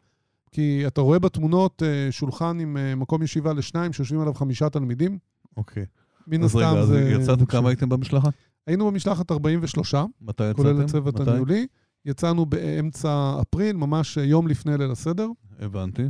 כי 0.52 0.86
אתה 0.86 1.00
רואה 1.00 1.18
בתמונות 1.18 1.82
אה, 1.82 2.12
שולחן 2.12 2.60
עם 2.60 2.76
אה, 2.76 2.94
מקום 2.94 3.22
ישיבה 3.22 3.52
לשניים, 3.52 3.92
שיושבים 3.92 4.20
עליו 4.20 4.34
חמישה 4.34 4.68
תלמידים. 4.68 5.18
אוקיי. 5.56 5.84
מן 6.26 6.42
אז 6.42 6.56
רגע, 6.56 6.66
הסתם 6.66 6.78
אז 6.78 6.88
זה... 6.88 7.10
יצאתם 7.10 7.44
כמה 7.44 7.68
הייתם 7.68 7.88
במשלחת? 7.88 8.32
היינו 8.66 8.90
במשלחת 8.90 9.30
43, 9.30 9.94
מתי 10.20 10.44
יצאתם? 10.44 10.62
כולל 10.62 10.82
הצוות? 10.82 11.20
הניהולי. 11.20 11.66
יצאנו 12.04 12.46
באמצע 12.46 13.34
אפריל, 13.40 13.76
ממש 13.76 14.16
יום 14.16 14.48
לפני 14.48 14.78
ליל 14.78 14.90
הסדר. 14.90 15.28
הבנתי. 15.58 16.02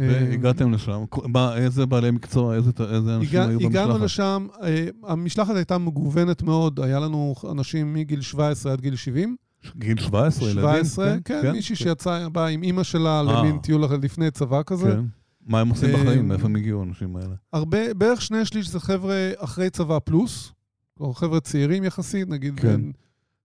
אה, 0.00 0.26
והגעתם 0.30 0.72
לשם. 0.72 1.04
מה, 1.24 1.56
איזה 1.56 1.86
בעלי 1.86 2.10
מקצוע, 2.10 2.54
איזה 2.54 2.70
איזה 2.80 3.16
אנשים 3.16 3.40
הגע, 3.40 3.48
היו 3.48 3.60
במשלחת? 3.60 3.84
הגענו 3.84 4.04
לשם, 4.04 4.46
אה, 4.62 4.86
המשלחת 5.02 5.56
הייתה 5.56 5.78
מגוונת 5.78 6.42
מאוד, 6.42 6.80
היה 6.80 7.00
לנו 7.00 7.34
אנשים 7.50 7.94
מגיל 7.94 8.20
17 8.20 8.72
עד 8.72 8.80
גיל 8.80 8.96
70. 8.96 9.36
גיל 9.76 10.00
17, 10.00 10.50
ילדים? 10.50 10.64
17, 10.64 11.16
כן, 11.24 11.52
מישהי 11.52 11.76
שיצאה, 11.76 12.28
באה 12.28 12.46
עם 12.46 12.62
אימא 12.62 12.82
שלה 12.82 13.22
למין 13.22 13.58
טיול 13.58 13.84
לפני 14.02 14.30
צבא 14.30 14.62
כזה. 14.66 14.90
כן. 14.90 15.04
מה 15.46 15.60
הם 15.60 15.68
עושים 15.68 15.94
אה, 15.94 16.02
בחיים? 16.02 16.28
מאיפה 16.28 16.44
הם 16.44 16.56
הגיעו, 16.56 16.80
האנשים 16.80 17.16
האלה? 17.16 17.34
הרבה, 17.52 17.94
בערך 17.94 18.22
שני 18.22 18.44
שליש 18.44 18.68
זה 18.68 18.80
חבר'ה 18.80 19.30
אחרי 19.38 19.70
צבא 19.70 19.98
פלוס, 19.98 20.52
או 21.00 21.14
חבר'ה 21.14 21.40
צעירים 21.40 21.84
יחסית, 21.84 22.28
נגיד 22.28 22.60
כן. 22.60 22.68
בין 22.68 22.92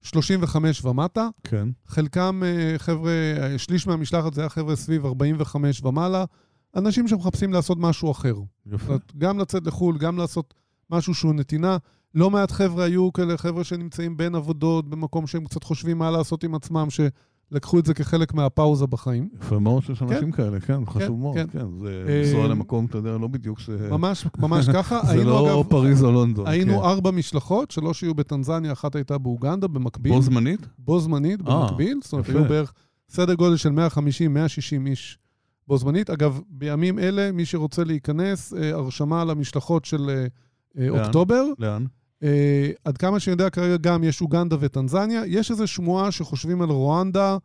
35 0.01 0.86
ומטה. 0.86 1.27
כן. 1.44 1.68
חלקם 1.88 2.41
אה, 2.46 2.77
חבר'ה, 2.77 3.12
אה, 3.12 3.58
שליש 3.58 3.88
מהמשלחת 3.88 4.34
זה 4.34 4.41
היה 4.41 4.50
חבר'ה 4.50 4.75
סביב 4.75 5.06
45 5.06 5.84
ומעלה, 5.84 6.25
אנשים 6.75 7.08
שמחפשים 7.08 7.53
לעשות 7.53 7.77
משהו 7.82 8.12
אחר. 8.12 8.36
זאת 8.36 8.74
יפה. 8.74 8.88
אומרת, 8.88 9.15
גם 9.18 9.39
לצאת 9.39 9.68
לחו"ל, 9.68 9.98
גם 9.98 10.18
לעשות 10.18 10.53
משהו 10.89 11.13
שהוא 11.13 11.34
נתינה. 11.34 11.77
לא 12.15 12.29
מעט 12.29 12.51
חבר'ה 12.51 12.84
היו 12.84 13.13
כאלה 13.13 13.38
חבר'ה 13.38 13.63
שנמצאים 13.63 14.18
בין 14.18 14.36
עבודות, 14.36 14.89
במקום 14.89 15.27
שהם 15.27 15.46
קצת 15.46 15.63
חושבים 15.63 15.98
מה 15.98 16.12
לעשות 16.12 16.44
עם 16.44 16.56
עצמם, 16.56 16.88
שלקחו 17.50 17.79
את 17.79 17.86
זה 17.86 17.94
כחלק 17.94 18.34
מהפאוזה 18.34 18.88
בחיים. 18.88 19.29
יפה 19.41 19.60
מאוד 19.60 19.84
שיש 19.84 20.01
אנשים 20.01 20.32
כאלה, 20.32 20.60
כן, 20.60 20.86
חשוב 20.86 21.20
מאוד, 21.20 21.36
כן. 21.36 21.48
כן. 21.51 21.65
זה 21.84 22.03
אה, 22.08 22.20
לנסוע 22.20 22.48
למקום, 22.48 22.86
אתה 22.86 22.98
יודע, 22.98 23.18
לא 23.18 23.27
בדיוק 23.27 23.60
ש... 23.60 23.70
ממש, 23.70 24.25
ממש 24.38 24.70
ככה. 24.75 25.00
זה 25.06 25.12
היינו, 25.12 25.29
לא 25.29 25.60
אגב, 25.60 25.70
פריז 25.70 26.03
או 26.03 26.12
לונדון. 26.12 26.48
היינו 26.48 26.74
כן. 26.74 26.86
ארבע 26.86 27.12
משלחות, 27.12 27.72
שלוש 27.72 28.01
היו 28.01 28.15
בטנזניה, 28.15 28.72
אחת 28.72 28.96
הייתה 28.96 29.18
באוגנדה, 29.18 29.68
במקביל. 29.68 30.13
בו 30.13 30.22
זמנית? 30.22 30.68
בו 30.77 31.00
זמנית, 31.00 31.48
אה, 31.48 31.62
במקביל. 31.62 32.00
זאת 32.03 32.13
אומרת. 32.13 32.29
היו 32.29 32.44
בערך 32.44 32.74
סדר 33.10 33.34
גודל 33.34 33.58
של 33.58 33.70
150-160 33.70 34.88
איש 34.88 35.20
בו 35.68 35.77
זמנית. 35.77 36.10
אגב, 36.10 36.41
בימים 36.50 37.00
אלה, 37.00 37.32
מי 37.32 37.46
שרוצה 37.46 37.84
להיכנס, 37.84 38.53
אה, 38.53 38.70
הרשמה 38.70 39.25
למשלחות 39.25 39.86
של? 39.86 40.25
אוקטובר. 40.89 41.44
לאן? 41.60 41.86
אה, 42.24 42.70
עד 42.86 42.98
כמה 42.98 43.20
שאני 43.20 43.32
יודע, 43.32 43.50
כרגע 43.50 43.78
גם 43.78 44.04
יש 44.04 44.22
אוגנדה 44.22 44.56
וטנזניה. 44.60 45.22
יש 45.28 45.52
איזו 45.52 45.68
שמועה 45.68 46.12
שחושבים 46.12 46.62
על 46.62 46.70
רואנדה, 46.70 47.38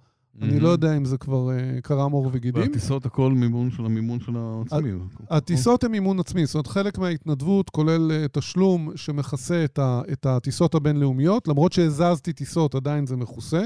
אני 0.43 0.61
לא 0.61 0.69
יודע 0.69 0.97
אם 0.97 1.05
זה 1.05 1.19
כבר 1.19 1.51
אה, 1.51 1.81
קרם 1.83 2.13
עור 2.13 2.31
וגידים. 2.33 2.63
והטיסות 2.63 3.07
הכל 3.07 3.33
מימון 3.33 3.71
של 3.71 3.85
המימון 3.85 4.21
של 4.21 4.33
העצמי. 4.37 4.91
הטיסות 5.31 5.85
הן 5.85 5.91
מימון 5.91 6.21
עצמי, 6.21 6.47
זאת 6.47 6.55
אומרת, 6.55 6.67
חלק 6.67 6.99
מההתנדבות 6.99 7.71
כולל 7.71 8.13
אה, 8.13 8.27
תשלום 8.33 8.91
שמכסה 8.97 9.65
את, 9.65 9.79
ה, 9.79 10.03
את 10.13 10.27
הטיסות 10.27 10.75
הבינלאומיות, 10.75 11.49
למרות 11.49 11.73
שהזזתי 11.73 12.33
טיסות, 12.33 12.75
עדיין 12.75 13.07
זה 13.07 13.17
מכוסה. 13.17 13.63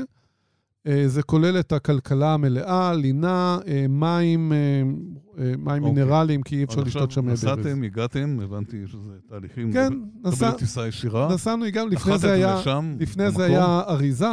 אה, 0.87 1.08
זה 1.08 1.23
כולל 1.23 1.61
את 1.61 1.73
הכלכלה 1.73 2.35
המלאה, 2.35 2.94
לינה, 2.94 3.58
אה, 3.66 3.87
מים, 3.88 4.52
אה, 4.52 4.82
מים 5.58 5.58
אוקיי. 5.68 5.80
מינרליים, 5.80 6.42
כי 6.42 6.56
אי 6.56 6.64
אפשר 6.64 6.80
לשתות 6.80 7.11
שם 7.11 7.26
ברז. 7.26 7.44
נסעתם, 7.44 7.82
הגעתם, 7.82 8.38
הבנתי 8.42 8.87
שזה 8.87 9.12
תהליכים. 9.28 9.73
כן, 9.73 9.92
נסע... 10.25 10.50
טיסה 10.50 10.88
ישירה. 10.88 11.35
נסענו, 11.35 11.64
הגענו, 11.64 11.88
לפני 11.88 12.18
זה 12.18 12.32
היה... 12.32 12.61
לשם, 12.61 12.97
לפני 13.00 13.30
זה 13.30 13.38
במקום. 13.38 13.56
היה 13.56 13.82
אריזה, 13.88 14.26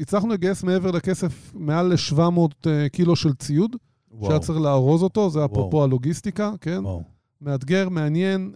הצלחנו 0.00 0.28
לגייס 0.28 0.64
מעבר 0.64 0.90
לכסף 0.90 1.52
מעל 1.54 1.86
ל-700 1.86 2.68
קילו 2.92 3.16
של 3.16 3.34
ציוד, 3.34 3.76
וואו, 4.10 4.26
שהיה 4.26 4.38
צריך 4.40 4.58
לארוז 4.58 5.02
אותו, 5.02 5.30
זה 5.30 5.44
אפרופו. 5.44 5.84
הלוגיסטיקה, 5.84 6.52
כן? 6.60 6.78
וואו. 6.82 7.02
מאתגר, 7.40 7.88
מעניין, 7.88 8.52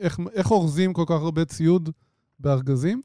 איך, 0.00 0.20
איך 0.32 0.50
אורזים 0.50 0.92
כל 0.92 1.04
כך 1.06 1.20
הרבה 1.20 1.44
ציוד 1.44 1.90
בארגזים. 2.40 3.00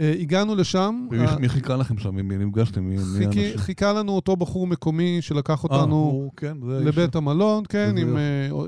אה, 0.00 0.14
הגענו 0.20 0.54
לשם, 0.54 1.06
ומי 1.10 1.26
אה, 1.26 1.38
מי 1.38 1.48
חיכה 1.48 1.76
לכם 1.76 1.98
שם? 1.98 2.18
עם 2.18 2.28
מי 2.28 2.36
נפגשתם? 2.36 2.84
מי 2.84 2.96
מי? 3.18 3.52
חיכה 3.56 3.92
לנו 3.92 4.12
אותו 4.12 4.36
בחור 4.36 4.66
מקומי 4.66 5.18
שלקח 5.22 5.64
אה, 5.64 5.70
אותנו 5.70 6.30
כן, 6.36 6.56
לבית 6.62 7.14
המלון, 7.16 7.64
כן, 7.68 7.94
עם 7.98 8.16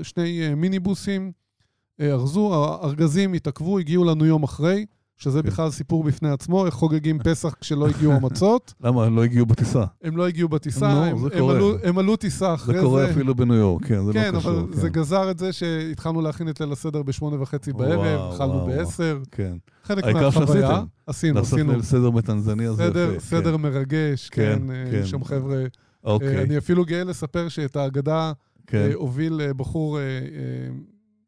שני 0.03 0.55
מיניבוסים, 0.55 1.31
ארזו, 2.01 2.53
הארגזים 2.53 3.33
התעכבו, 3.33 3.79
הגיעו 3.79 4.03
לנו 4.03 4.25
יום 4.25 4.43
אחרי, 4.43 4.85
שזה 5.17 5.41
כן. 5.41 5.47
בכלל 5.47 5.71
סיפור 5.71 6.03
בפני 6.03 6.29
עצמו, 6.29 6.65
איך 6.65 6.73
חוגגים 6.73 7.19
פסח 7.23 7.55
כשלא 7.61 7.87
הגיעו 7.87 8.13
המצות. 8.13 8.73
למה? 8.83 9.05
הם 9.05 9.15
לא 9.15 9.23
הגיעו 9.23 9.45
בטיסה. 9.45 9.83
הם 10.03 10.17
לא 10.17 10.27
הגיעו 10.27 10.49
בטיסה, 10.49 10.89
הם, 10.89 11.17
הם. 11.33 11.49
עלו, 11.49 11.75
הם 11.83 11.97
עלו 11.97 12.15
טיסה 12.15 12.53
אחרי 12.53 12.73
זה 12.75 12.79
זה. 12.81 12.85
קורה 12.85 13.09
אפילו 13.11 13.35
בניו 13.35 13.55
יורק, 13.55 13.85
כן, 13.85 14.05
זה 14.05 14.13
כן, 14.13 14.33
לא 14.33 14.39
קשור. 14.39 14.51
אבל 14.51 14.73
זה 14.73 14.89
גזר 14.89 15.31
את 15.31 15.39
זה 15.39 15.53
שהתחלנו 15.53 16.21
להכין 16.21 16.49
את 16.49 16.59
ליל 16.61 16.71
הסדר 16.71 17.03
בשמונה 17.03 17.41
וחצי 17.41 17.73
בערב, 17.73 18.39
וואו, 18.39 18.67
בעשר. 18.67 19.19
כן. 19.31 19.57
חלק 19.83 20.05
מהחוויה. 20.05 20.83
עשינו, 21.07 21.39
לעשות 21.39 21.53
עשינו. 21.53 21.71
ליל 21.71 21.81
סדר 21.81 22.09
בטנזניה 22.09 22.73
זה 22.73 22.83
סדר, 22.83 23.13
יפה. 23.15 23.25
סדר 23.25 23.57
כן. 23.57 23.61
מרגש, 23.61 24.29
כן, 24.29 24.59
כן, 24.59 24.71
אה, 24.71 24.91
כן. 24.91 24.97
יש 24.97 25.09
שם 25.09 25.23
חבר'ה. 25.23 25.63
אוקיי, 26.03 26.37
אה, 26.37 26.43
אני 26.43 26.57
אפילו 26.57 26.85
גאה 26.85 27.03
לספר 27.03 27.49
שאת 27.49 27.75
ההגדה 27.75 28.31
כן. 28.67 28.77
אה, 28.77 28.93
הוביל 28.93 29.41
בחור, 29.57 29.99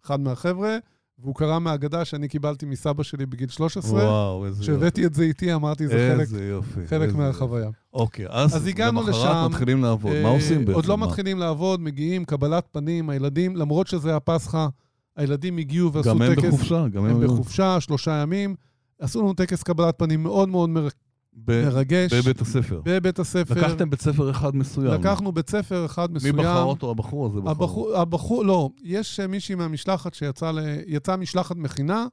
אחד 0.06 0.20
מהחבר'ה, 0.20 0.78
והוא 1.22 1.36
קרא 1.36 1.60
מההגדה 1.60 2.06
שאני 2.06 2.28
קיבלתי 2.28 2.66
מסבא 2.66 3.04
שלי 3.04 3.26
בגיל 3.26 3.50
13. 3.50 4.04
וואו, 4.04 4.46
איזה 4.46 4.56
יופי. 4.62 4.72
כשהבאתי 4.72 5.06
את 5.06 5.14
זה 5.14 5.24
איתי, 5.24 5.54
אמרתי, 5.54 5.88
זה 5.88 6.16
חלק, 6.18 6.28
יופי. 6.42 6.88
חלק 6.88 7.14
מהחוויה. 7.16 7.70
אוקיי, 7.94 8.26
אז 8.30 8.56
אז 8.56 8.68
הגענו 8.68 9.02
למחרת 9.02 9.16
לשם, 9.16 9.48
מתחילים 9.50 9.84
לעבוד. 9.84 10.12
מה 10.24 10.30
אה, 10.30 10.34
עושים 10.34 10.60
בעצם? 10.66 10.74
עוד 10.74 10.86
לא 10.86 10.98
מה? 10.98 11.06
מתחילים 11.08 11.40
לעבוד, 11.40 11.82
מגיעים, 11.82 12.26
קבלת 12.26 12.68
פנים, 12.72 13.10
הילדים, 13.10 13.56
למרות 13.56 13.88
שזה 13.88 14.16
הפסחא, 14.16 14.68
הילדים 15.16 15.58
הגיעו 15.58 15.94
ועשו 15.94 16.10
גם 16.10 16.22
הם 16.22 16.36
טקס. 16.36 16.44
בחופשה, 16.46 16.88
גם 16.88 17.06
הם 17.06 17.16
הם 17.16 17.24
בחופשה, 17.28 17.80
שלושה 17.80 18.12
ימים. 18.12 18.56
עשו 19.00 19.20
לנו 19.22 19.34
טקס 19.34 19.64
קבלת 19.64 19.96
פנים 19.98 20.24
מאוד 20.24 20.50
מאוד 20.50 20.70
מר- 20.70 20.88
ב- 21.34 21.66
מרגש. 21.66 22.14
בבית 22.14 22.42
הספר. 22.42 22.82
בבית 22.86 23.20
הספר. 23.20 23.54
לקחתם 23.56 23.90
בית 23.90 24.02
ספר 24.02 24.32
אחד 24.32 24.56
מסוים. 24.56 24.94
לקחנו 25.02 25.32
בית 25.32 25.50
ספר 25.50 25.86
אחד 25.86 26.12
מי 26.12 26.16
מסוים. 26.16 26.36
בחר 26.38 26.64
אותו? 26.64 26.92
הבחור 26.92 27.26
הזה 27.26 27.42
בחר. 27.42 27.50
הבחור, 27.52 27.96
הבחור, 27.98 28.46
לא, 28.46 28.70
יש 28.84 29.20
אה, 29.20 29.28
מישהי 29.28 29.56
מהמשלחת 29.56 30.14
שיצאה, 30.14 30.52
ל- 30.52 30.60
יצאה 30.88 31.18
משלחת 31.18 31.56
מכינה, 31.56 32.06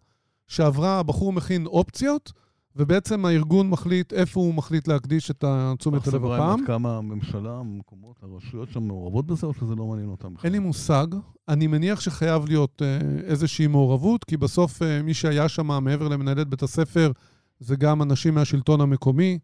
שעברה, 0.49 0.99
הבחור 0.99 1.33
מכין 1.33 1.67
אופציות, 1.67 2.33
ובעצם 2.77 3.25
הארגון 3.25 3.71
מחליט 3.71 4.13
איפה 4.13 4.41
הוא 4.41 4.55
מחליט 4.55 4.89
להקדיש 4.89 5.31
את 5.31 5.45
תשומת 5.79 6.09
הלב 6.09 6.25
הפעם. 6.27 6.61
עד 6.61 6.67
כמה 6.67 6.97
הממשלה, 6.97 7.59
המקומות, 7.59 8.17
הרשויות 8.23 8.69
שם 8.73 8.83
מעורבות 8.83 9.27
בזה, 9.27 9.47
או 9.47 9.55
שזה 9.55 9.75
לא 9.75 9.87
מעניין 9.87 10.09
אותם 10.09 10.35
בכלל? 10.35 10.45
אין 10.45 10.53
לי 10.53 10.59
מושג. 10.59 11.07
אני 11.49 11.67
מניח 11.67 12.01
שחייב 12.01 12.47
להיות 12.49 12.83
אה, 12.85 12.99
איזושהי 13.27 13.67
מעורבות, 13.67 14.25
כי 14.25 14.37
בסוף 14.37 14.83
אה, 14.83 15.03
מי 15.03 15.15
שהיה 15.15 15.49
שם 15.49 15.67
מעבר 15.85 16.09
למנהלת 16.09 16.49
בית 16.49 16.63
הספר, 16.63 17.13
זה 17.61 17.77
גם 17.77 18.03
אנשים 18.03 18.35
מהשלטון 18.35 18.81
המקומי, 18.81 19.39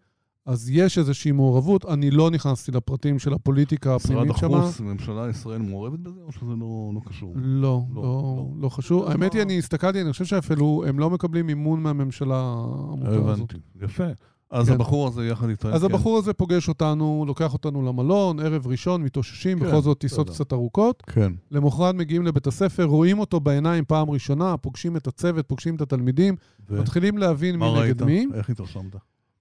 אז 0.46 0.70
יש 0.70 0.98
איזושהי 0.98 1.32
מעורבות. 1.32 1.84
אני 1.84 2.10
לא 2.10 2.30
נכנסתי 2.30 2.72
לפרטים 2.72 3.18
של 3.18 3.32
הפוליטיקה 3.32 3.96
משרד 3.96 4.16
הפנימית 4.16 4.36
שם. 4.36 4.54
החוץ, 4.54 4.80
ממשלה 4.80 5.30
ישראל 5.30 5.62
מעורבת 5.62 5.98
בזה, 5.98 6.20
או 6.20 6.32
שזה 6.32 6.44
לא 6.60 6.90
לא 6.94 7.00
קשור? 7.06 7.32
לא, 7.36 7.82
לא, 7.94 8.02
לא, 8.02 8.02
לא. 8.02 8.46
לא 8.60 8.68
חשוב. 8.68 9.08
האמת 9.08 9.32
היא, 9.32 9.42
אני 9.42 9.58
הסתכלתי, 9.58 10.00
אני 10.00 10.12
חושב 10.12 10.24
שאפילו 10.24 10.84
הם 10.86 10.98
לא 10.98 11.10
מקבלים 11.10 11.46
מימון 11.46 11.82
מהממשלה 11.82 12.36
העמותה 12.36 13.08
הזאת. 13.08 13.28
הבנתי, 13.28 13.56
יפה. 13.82 14.06
אז 14.52 14.66
כן. 14.68 14.72
הבחור 14.74 15.08
הזה 15.08 15.26
יחד 15.26 15.48
איתך, 15.48 15.68
אז 15.72 15.80
כן. 15.84 15.86
הבחור 15.94 16.18
הזה 16.18 16.32
פוגש 16.32 16.68
אותנו, 16.68 17.24
לוקח 17.26 17.52
אותנו 17.52 17.82
למלון, 17.82 18.40
ערב 18.40 18.66
ראשון, 18.66 19.02
מתאוששים, 19.02 19.58
כן, 19.60 19.66
בכל 19.66 19.80
זאת 19.80 19.98
טיסות. 19.98 20.30
קצת 20.30 20.52
ארוכות. 20.52 21.02
כן. 21.06 21.32
למחרת 21.50 21.94
מגיעים 21.94 22.22
לבית 22.22 22.46
הספר, 22.46 22.84
רואים 22.84 23.18
אותו 23.18 23.40
בעיניים 23.40 23.84
פעם 23.84 24.10
ראשונה, 24.10 24.56
פוגשים 24.56 24.96
את 24.96 25.06
הצוות, 25.06 25.48
פוגשים 25.48 25.76
את 25.76 25.80
התלמידים, 25.80 26.36
ו- 26.70 26.80
מתחילים 26.80 27.18
להבין 27.18 27.56
מי 27.56 27.66
ראית? 27.66 27.84
נגד 27.96 28.02
מי. 28.02 28.26
איך 28.34 28.50
התרשמת? 28.50 28.96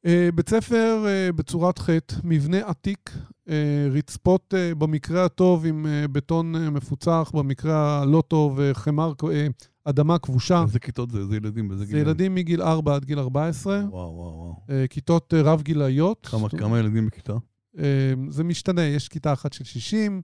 אה, 0.05 0.29
בית 0.35 0.49
ספר 0.49 1.03
אה, 1.07 1.31
בצורת 1.31 1.79
חטא, 1.79 2.15
מבנה 2.23 2.57
עתיק, 2.57 3.11
אה, 3.49 3.55
רצפות 3.91 4.53
אה, 4.57 4.75
במקרה 4.75 5.25
הטוב 5.25 5.65
עם 5.65 5.85
אה, 5.85 6.07
בטון 6.07 6.55
אה, 6.55 6.69
מפוצח, 6.69 7.31
במקרה 7.33 8.01
הלא 8.01 8.23
טוב, 8.27 8.59
אה, 8.59 8.73
חמר, 8.73 9.13
אה, 9.31 9.47
אדמה 9.85 10.17
כבושה. 10.19 10.61
איזה 10.63 10.79
כיתות 10.79 11.11
זה? 11.11 11.19
איזה 11.19 11.35
ילדים? 11.35 11.67
באיזה 11.67 11.85
זה 11.85 11.97
ילדים 11.99 12.35
מגיל 12.35 12.61
4 12.61 12.95
עד 12.95 13.05
גיל 13.05 13.19
14, 13.19 13.73
וואו, 13.89 13.89
וואו, 13.91 14.15
וואו. 14.15 14.55
אה, 14.69 14.85
כיתות 14.89 15.33
אה, 15.33 15.41
רב-גילאיות. 15.41 16.27
כמה- 16.31 16.49
כמה 16.49 16.79
ילדים 16.79 17.05
בכיתה? 17.05 17.33
אה, 17.79 17.83
זה 18.29 18.43
משתנה, 18.43 18.81
יש 18.81 19.07
כיתה 19.07 19.33
אחת 19.33 19.53
של 19.53 19.63
60, 19.63 20.21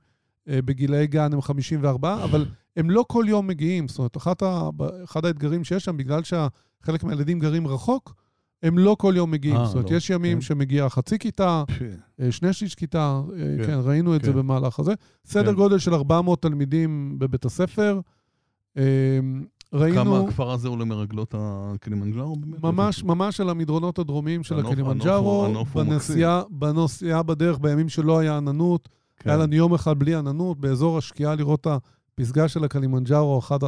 אה, 0.50 0.60
בגילאי 0.62 1.08
גן 1.08 1.34
הם 1.34 1.42
54, 1.42 2.24
אבל 2.24 2.46
הם 2.78 2.90
לא 2.90 3.06
כל 3.08 3.26
יום 3.28 3.48
מגיעים. 3.48 3.88
זאת 3.88 3.98
אומרת, 3.98 4.18
אחת 4.18 4.42
ה, 4.44 4.70
אחד 5.04 5.26
האתגרים 5.26 5.64
שיש 5.64 5.86
שם, 5.86 5.98
בגלל 5.98 6.22
שחלק 6.24 7.04
מהילדים 7.04 7.40
גרים 7.40 7.68
רחוק, 7.68 8.14
הם 8.64 8.78
לא 8.78 8.96
כל 9.00 9.14
יום 9.18 9.32
מגיעים. 9.32 9.58
אה, 9.58 9.66
זאת 9.66 9.76
אומרת, 9.76 9.92
לא, 9.92 9.96
יש 9.98 10.10
ימים 10.10 10.38
כן. 10.38 10.42
שמגיע 10.42 10.90
חצי 10.90 11.20
כיתה, 11.20 11.64
ש- 11.72 11.84
שני 12.38 12.54
שליש 12.54 12.76
כיתה, 12.76 13.22
כן, 13.58 13.66
כן, 13.66 13.80
ראינו 13.84 14.16
את 14.16 14.24
זה 14.24 14.32
כן. 14.32 14.38
במהלך 14.38 14.80
הזה. 14.80 14.94
סדר 15.26 15.46
כן. 15.52 15.56
גודל 15.56 15.78
של 15.80 15.94
400 15.94 16.42
תלמידים 16.42 17.16
בבית 17.20 17.46
הספר. 17.46 18.00
כמה 19.72 19.82
ראינו 19.82 20.28
הכפר 20.28 20.52
הזה 20.52 20.68
עולה 20.68 20.86
מרגלות 20.86 21.36
הקלימנג'ארו? 21.38 22.36
באמת? 22.36 22.64
ממש, 22.64 23.04
ממש 23.04 23.42
על 23.42 23.50
המדרונות 23.50 24.00
הדרומיים 24.00 24.44
של 24.44 24.56
הוא- 24.56 24.64
הוא 25.46 25.66
בנסיעה, 25.76 26.42
בנסיעה 26.50 27.24
בדרך 27.24 27.60
בימים 27.60 27.90
שלא 27.90 28.20
היה 28.20 28.38
עננות. 28.38 28.90
כן. 29.20 29.30
היה 29.30 29.40
לנו 29.40 29.56
יום 29.56 29.74
אחד 29.74 30.00
בלי 30.00 30.16
עננות, 30.16 30.60
באזור 30.60 30.98
השקיעה 30.98 31.36
לראות 31.36 31.62
את 31.62 31.68
הפסגה 32.20 32.48
של 32.48 32.64
הקלימנג'ארו, 32.64 33.40
אחת 33.40 33.60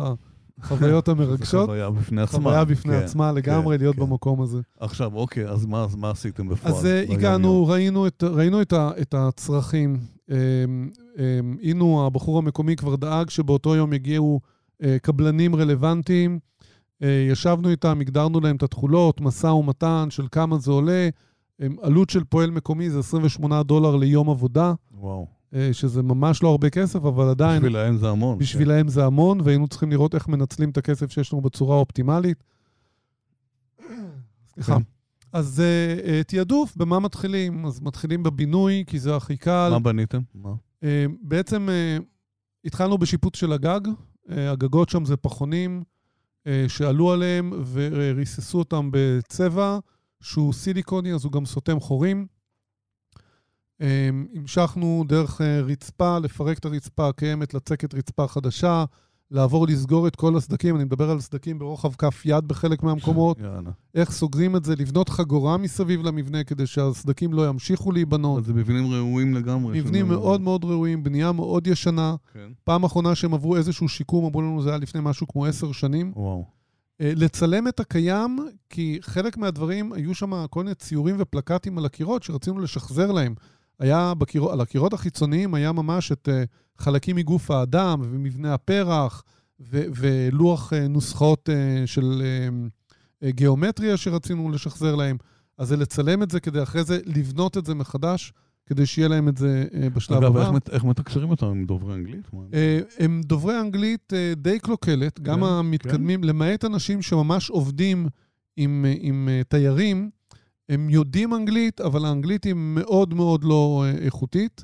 החוויות 0.62 1.06
זו 1.08 1.12
המרגשות. 1.12 1.66
חוויה 1.66 1.90
בפני 1.90 2.22
עצמה. 2.22 2.40
חוויה 2.44 2.66
בפני 2.66 2.94
כן, 2.94 3.04
עצמה 3.04 3.32
לגמרי 3.32 3.78
כן, 3.78 3.82
להיות 3.84 3.96
כן. 3.96 4.02
במקום 4.02 4.42
הזה. 4.42 4.60
עכשיו, 4.80 5.16
אוקיי, 5.16 5.48
אז 5.48 5.66
מה 5.66 5.84
אז 5.84 5.96
מה 5.96 6.10
עשיתם 6.12 6.50
בפועל? 6.50 6.74
אז 6.74 6.86
אה? 6.86 7.04
הגענו, 7.10 7.68
ראינו 7.68 8.08
את, 8.08 8.24
ראינו 8.24 8.62
את, 8.62 8.74
ה, 8.74 8.90
את 9.02 9.14
הצרכים. 9.18 10.00
אמ, 10.30 10.36
אמ, 11.18 11.58
הנה, 11.64 12.06
הבחור 12.06 12.38
המקומי 12.38 12.76
כבר 12.76 12.96
דאג 12.96 13.30
שבאותו 13.30 13.76
יום 13.76 13.94
יגיעו 13.94 14.40
קבלנים 15.02 15.56
רלוונטיים. 15.56 16.40
אה, 17.04 17.28
ישבנו 17.32 17.70
איתם, 17.70 18.02
הגדרנו 18.02 18.40
להם 18.40 18.56
את 18.56 18.64
התכולות, 18.64 19.22
משא 19.22 19.48
ומתן 19.48 20.08
של 20.10 20.28
כמה 20.32 20.58
זה 20.58 20.72
עולה. 20.72 21.10
עלות 21.82 22.10
של 22.10 22.24
פועל 22.24 22.52
מקומי 22.52 22.90
זה 22.90 23.00
28 23.00 23.64
דולר 23.64 23.96
ליום 23.96 24.30
עבודה, 24.30 24.74
וואו. 24.92 25.28
אה, 25.54 25.70
שזה 25.74 26.04
ממש 26.04 26.44
לא 26.44 26.50
הרבה 26.50 26.70
כסף, 26.70 26.96
אבל 26.96 27.30
עדיין 27.30 27.62
בשבילהם 27.62 27.98
זה 27.98 28.10
המון. 28.10 28.36
כן. 28.36 28.40
בשבילהם 28.40 28.88
זה 28.88 29.06
המון, 29.06 29.42
והיינו 29.44 29.68
צריכים 29.68 29.92
לראות 29.92 30.16
איך 30.16 30.28
מנצלים 30.28 30.70
את 30.70 30.78
הכסף 30.78 31.12
שיש 31.12 31.34
לנו 31.34 31.42
בצורה 31.42 31.78
אופטימלית. 31.78 32.44
סליחה. 34.54 34.76
כן. 34.76 34.82
אז 35.34 35.62
uh, 35.62 36.02
uh, 36.06 36.24
תעדוף, 36.24 36.76
במה 36.78 37.00
מתחילים? 37.00 37.66
אז 37.66 37.82
מתחילים 37.82 38.24
בבינוי, 38.24 38.84
כי 38.88 39.00
זה 39.00 39.16
הכי 39.16 39.38
קל. 39.38 39.70
מה 39.72 39.80
בניתם? 39.80 40.22
מה? 40.36 40.54
Uh, 40.82 40.86
בעצם 41.22 41.70
uh, 41.70 42.04
התחלנו 42.66 42.98
בשיפוץ 42.98 43.36
של 43.36 43.54
הגג, 43.54 43.82
הגגות 44.30 44.90
שם 44.90 45.06
זה 45.06 45.18
פחונים 45.18 45.84
uh, 46.44 46.50
שעלו 46.68 47.12
עליהם 47.12 47.64
וריססו 47.72 48.60
אותם 48.60 48.90
בצבע 48.94 49.80
שהוא 50.22 50.54
סיליקוני, 50.54 51.14
אז 51.14 51.24
הוא 51.24 51.32
גם 51.32 51.46
סותם 51.46 51.80
חורים. 51.80 52.28
Um, 53.82 53.84
המשכנו 54.36 55.06
דרך 55.08 55.42
רצפה, 55.42 56.20
לפרק 56.20 56.58
את 56.58 56.66
הרצפה 56.66 57.08
הקיימת, 57.08 57.54
לצקת 57.54 57.94
רצפה 57.94 58.28
חדשה, 58.28 58.86
לעבור 59.32 59.68
לסגור 59.68 60.08
את 60.08 60.16
כל 60.16 60.38
הסדקים, 60.38 60.76
אני 60.76 60.84
מדבר 60.84 61.10
על 61.10 61.20
סדקים 61.20 61.60
ברוחב 61.60 61.94
כף 61.94 62.22
יד 62.26 62.48
בחלק 62.48 62.84
מהמקומות. 62.84 63.38
איך 63.96 64.12
סוגרים 64.12 64.56
את 64.56 64.66
זה, 64.66 64.76
לבנות 64.76 65.10
חגורה 65.10 65.58
מסביב 65.58 66.04
למבנה 66.04 66.44
כדי 66.44 66.68
שהסדקים 66.68 67.34
לא 67.34 67.48
ימשיכו 67.48 67.92
להיבנות. 67.92 68.40
אז 68.40 68.46
זה 68.46 68.54
מבנים 68.54 68.92
ראויים 68.92 69.34
לגמרי. 69.34 69.80
מבנים 69.80 70.08
מאוד 70.08 70.42
מאוד 70.42 70.64
ראויים, 70.64 71.04
בנייה 71.04 71.32
מאוד 71.32 71.68
ישנה. 71.68 72.16
כן. 72.34 72.52
פעם 72.64 72.84
אחרונה 72.84 73.16
שהם 73.16 73.34
עברו 73.34 73.58
איזשהו 73.58 73.90
שיקום, 73.90 74.26
אמרו 74.26 74.42
לנו 74.42 74.62
זה 74.62 74.70
היה 74.70 74.78
לפני 74.78 75.02
משהו 75.04 75.28
כמו 75.28 75.46
עשר 75.46 75.72
שנים. 75.72 76.14
וואו. 76.16 76.46
אה, 77.02 77.12
לצלם 77.16 77.68
את 77.68 77.80
הקיים, 77.80 78.40
כי 78.70 78.98
חלק 79.02 79.38
מהדברים, 79.38 79.94
היו 79.94 80.16
שם 80.16 80.46
כל 80.50 80.64
מיני 80.64 80.76
ציורים 80.76 81.16
ופלקטים 81.20 81.78
על 81.78 81.86
הקירות 81.86 82.24
שרצינו 82.24 82.60
לשחזר 82.60 83.12
להם. 83.12 83.36
היה 83.80 84.14
בקיר... 84.14 84.44
על 84.44 84.62
הקירות 84.62 84.94
החיצוניים 84.94 85.54
היה 85.54 85.72
ממש 85.72 86.12
את 86.12 86.30
uh, 86.30 86.32
חלקים 86.84 87.16
מגוף 87.16 87.52
האדם 87.52 88.02
ומבנה 88.04 88.54
הפרח 88.54 89.24
ו- 89.60 89.84
ולוח 89.96 90.74
uh, 90.74 90.88
נוסחאות 90.90 91.50
uh, 91.50 91.88
של 91.88 92.24
uh, 93.24 93.26
גיאומטריה 93.30 93.98
שרצינו 93.98 94.52
לשחזר 94.52 94.96
להם. 94.96 95.18
אז 95.58 95.68
זה 95.68 95.78
לצלם 95.78 96.24
את 96.24 96.32
זה 96.32 96.40
כדי 96.40 96.64
אחרי 96.64 96.84
זה 96.84 97.00
לבנות 97.06 97.58
את 97.58 97.66
זה 97.66 97.76
מחדש, 97.76 98.34
כדי 98.66 98.86
שיהיה 98.86 99.08
להם 99.08 99.28
את 99.28 99.38
זה 99.38 99.66
בשלב 99.94 100.18
אגב, 100.18 100.26
הבא. 100.26 100.42
איך, 100.42 100.52
מת- 100.52 100.70
איך 100.70 100.84
מתקשרים 100.84 101.30
אותם? 101.30 101.46
עם 101.46 101.66
דוברי 101.66 101.94
אנגלית? 101.96 102.30
הם 103.00 103.22
דוברי 103.26 103.60
אנגלית 103.60 104.14
די 104.38 104.60
קלוקלת, 104.60 105.20
גם 105.20 105.40
כן, 105.40 105.46
המתקדמים, 105.46 106.24
למעט 106.24 106.66
אנשים 106.66 107.02
שממש 107.02 107.50
עובדים 107.50 108.08
עם, 108.58 108.86
עם 109.00 109.30
תיירים, 109.48 110.10
הם 110.70 110.90
יודעים 110.90 111.34
אנגלית, 111.34 111.82
אבל 111.82 112.06
האנגלית 112.06 112.44
היא 112.44 112.54
מאוד 112.56 113.14
מאוד 113.14 113.44
לא 113.44 113.86
אה, 113.86 114.02
איכותית. 114.02 114.64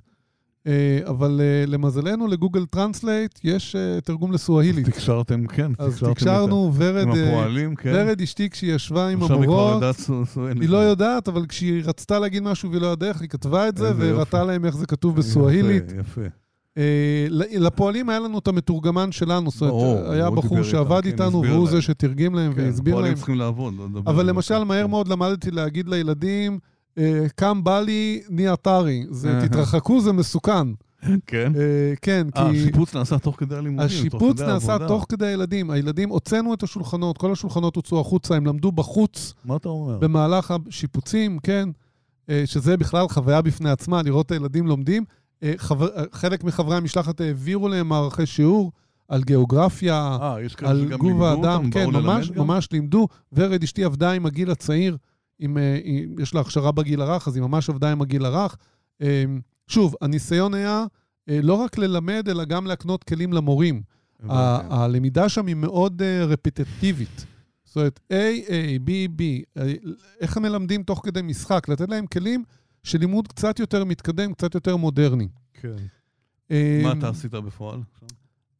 Uh, 0.67 0.67
אבל 1.09 1.41
אה, 1.65 1.69
למזלנו, 1.69 2.27
לגוגל 2.27 2.65
טרנסלייט 2.65 3.39
יש 3.43 3.75
תרגום 4.03 4.31
לסואהילית. 4.31 4.85
תקשרתם, 4.85 5.47
כן, 5.47 5.71
אז 5.79 5.93
תקשרתם 5.93 6.11
את- 6.11 6.17
תקשרנו, 6.17 6.71
ורד, 6.75 7.07
אה, 7.07 7.29
הפועלים, 7.29 7.75
כן. 7.75 7.91
ורד 7.95 8.21
אשתי 8.21 8.49
כשהיא 8.49 8.73
ישבה 8.75 9.07
עם 9.07 9.23
המורות. 9.23 9.83
היא 10.61 10.69
לא 10.69 10.77
יודעת, 10.77 11.27
אבל 11.27 11.45
כשהיא 11.45 11.83
רצתה 11.85 12.19
להגיד 12.19 12.43
משהו 12.43 12.69
והיא 12.69 12.81
לא 12.81 12.87
ידעה 12.87 13.09
איך, 13.09 13.21
היא 13.21 13.29
כתבה 13.29 13.67
את 13.67 13.77
זה, 13.77 13.91
והראתה. 13.97 14.43
להם 14.43 14.65
איך 14.65 14.77
זה 14.77 14.85
כתוב 14.85 15.15
בסואהילית. 15.15 15.83
יפה, 15.91 16.21
יפה. 16.21 16.21
אה, 16.77 17.27
לפועלים 17.59 18.09
היה 18.09 18.19
לנו 18.19 18.39
את 18.39 18.47
המתורגמן 18.47 19.11
שלנו, 19.11 19.51
זאת 19.51 19.61
אומרת, 19.61 20.09
היה 20.09 20.29
בחור 20.29 20.63
שעבד 20.63 21.01
כן, 21.01 21.07
איתנו, 21.07 21.41
והוא. 21.41 21.69
זה 21.69 21.81
שתרגם 21.81 22.35
להם 22.35 22.53
כן, 22.53 22.61
והסביר 22.61 22.95
להם. 22.95 23.13
צריכים 23.13 23.35
לעבוד, 23.35 23.73
לא 23.77 23.85
לדבר. 23.85 24.11
אבל 24.11 24.19
על 24.19 24.25
למשל. 24.29 24.63
מהר 24.63 24.83
כן. 24.83 24.89
מאוד 24.89 25.07
למדתי 25.07 25.51
להגיד 25.51 25.87
לילדים, 25.87 26.59
אה, 26.97 27.25
קם 27.35 27.63
בא 27.63 27.81
לי. 27.81 28.21
זה, 29.09 29.33
אהה. 29.33 29.47
תתרחקו, 29.47 30.01
זה 30.01 30.11
מסוכן. 30.11 30.67
כן? 31.27 31.51
אה, 31.55 31.93
כן, 32.01 32.27
כי... 32.35 32.41
השיפוץ 32.41 32.95
נעשה 32.95 33.19
תוך 33.19 33.35
כדי 33.39 33.55
הלימודים, 33.55 33.87
תוך 33.87 33.97
השיפוץ 33.97 34.37
כדי 34.37 34.47
נעשה 34.47 34.71
העבודה. 34.71 34.87
תוך 34.87 35.05
כדי 35.09 35.27
הילדים. 35.27 35.69
הילדים, 35.71 36.09
הוצאנו 36.09 36.53
את 36.53 36.63
השולחנות, 36.63 37.17
כל 37.17 37.31
השולחנות 37.31 37.75
הוצאו 37.75 37.99
החוצה, 37.99 38.35
הם 38.35 38.45
למדו 38.45 38.71
בחוץ 38.71 39.33
מה 39.45 39.55
אתה 39.55 39.69
אומר? 39.69 39.97
במהלך 39.97 40.53
השיפוצים, 40.67 41.39
כן, 41.39 41.69
שזה 42.45 42.77
בכלל 42.77 43.07
חוויה 43.07 43.41
בפני 43.41 43.69
עצמה, 43.69 44.01
לראות 44.01 44.25
את 44.25 44.31
הילדים 44.31 44.67
לומדים. 44.67 45.03
אה, 45.43 45.53
חבר, 45.57 45.87
אה, 45.97 46.03
חלק 46.11 46.43
מחברי 46.43 46.77
המשלחת 46.77 47.21
העבירו 47.21 47.67
להם 47.67 47.89
מערכי 47.89 48.25
שיעור 48.25 48.71
על 49.07 49.23
גיאוגרפיה, 49.23 50.17
אה, 50.21 50.41
יש 50.41 50.55
כאלה 50.55 50.71
על 50.71 50.97
גוב 50.97 51.23
האדם, 51.23 51.71
כן, 51.71 51.89
ממש? 51.89 52.31
ממש 52.31 52.67
לימדו. 52.71 53.07
ורד 53.33 53.63
אשתי 53.63 53.83
עבדה 53.83 54.11
עם 54.11 54.25
הגיל 54.25 54.51
הצעיר, 54.51 54.97
עם, 55.39 55.57
אה, 55.57 55.79
עם, 55.83 56.19
יש 56.19 56.33
לה 56.33 56.41
הכשרה 56.41 56.71
בגיל 56.71 57.01
הרך, 57.01 57.27
אז 57.27 57.35
היא 57.35 57.43
ממש 57.43 57.69
עבדה 57.69 57.91
עם 57.91 58.01
הגיל 58.01 58.25
הרך. 58.25 58.57
אה, 59.01 59.23
שוב, 59.67 59.95
הניסיון 60.01 60.53
היה 60.53 60.85
אה, 61.29 61.39
לא 61.43 61.53
רק 61.53 61.77
ללמד, 61.77 62.29
אלא 62.29 62.45
גם 62.45 62.67
להקנות 62.67 63.03
כלים 63.03 63.33
למורים. 63.33 63.81
ה-. 64.29 64.83
הלמידה 64.83 65.29
שם 65.29 65.47
היא 65.47 65.55
מאוד 65.55 66.01
uh, 66.01 66.25
רפיטטיבית. 66.25 67.25
זאת 67.65 67.75
אומרת, 67.75 67.99
A, 68.13 68.47
A, 68.47 68.87
B, 68.87 69.19
B, 69.19 69.21
אה, 69.57 69.73
איך 70.21 70.37
הם 70.37 70.43
מלמדים 70.43 70.83
תוך 70.83 71.01
כדי 71.03 71.21
משחק? 71.21 71.69
לתת 71.69 71.89
להם 71.89 72.07
כלים 72.07 72.43
של 72.85 72.99
לימוד 72.99 73.27
קצת 73.27 73.59
יותר 73.59 73.83
מתקדם, 73.83 74.33
קצת 74.33 74.55
יותר 74.55 74.75
מודרני. 74.75 75.27
כן. 75.53 75.75
אה, 76.51 76.81
מה 76.83 76.91
אתה 76.91 77.09
עשית 77.09 77.31
בפועל? 77.31 77.79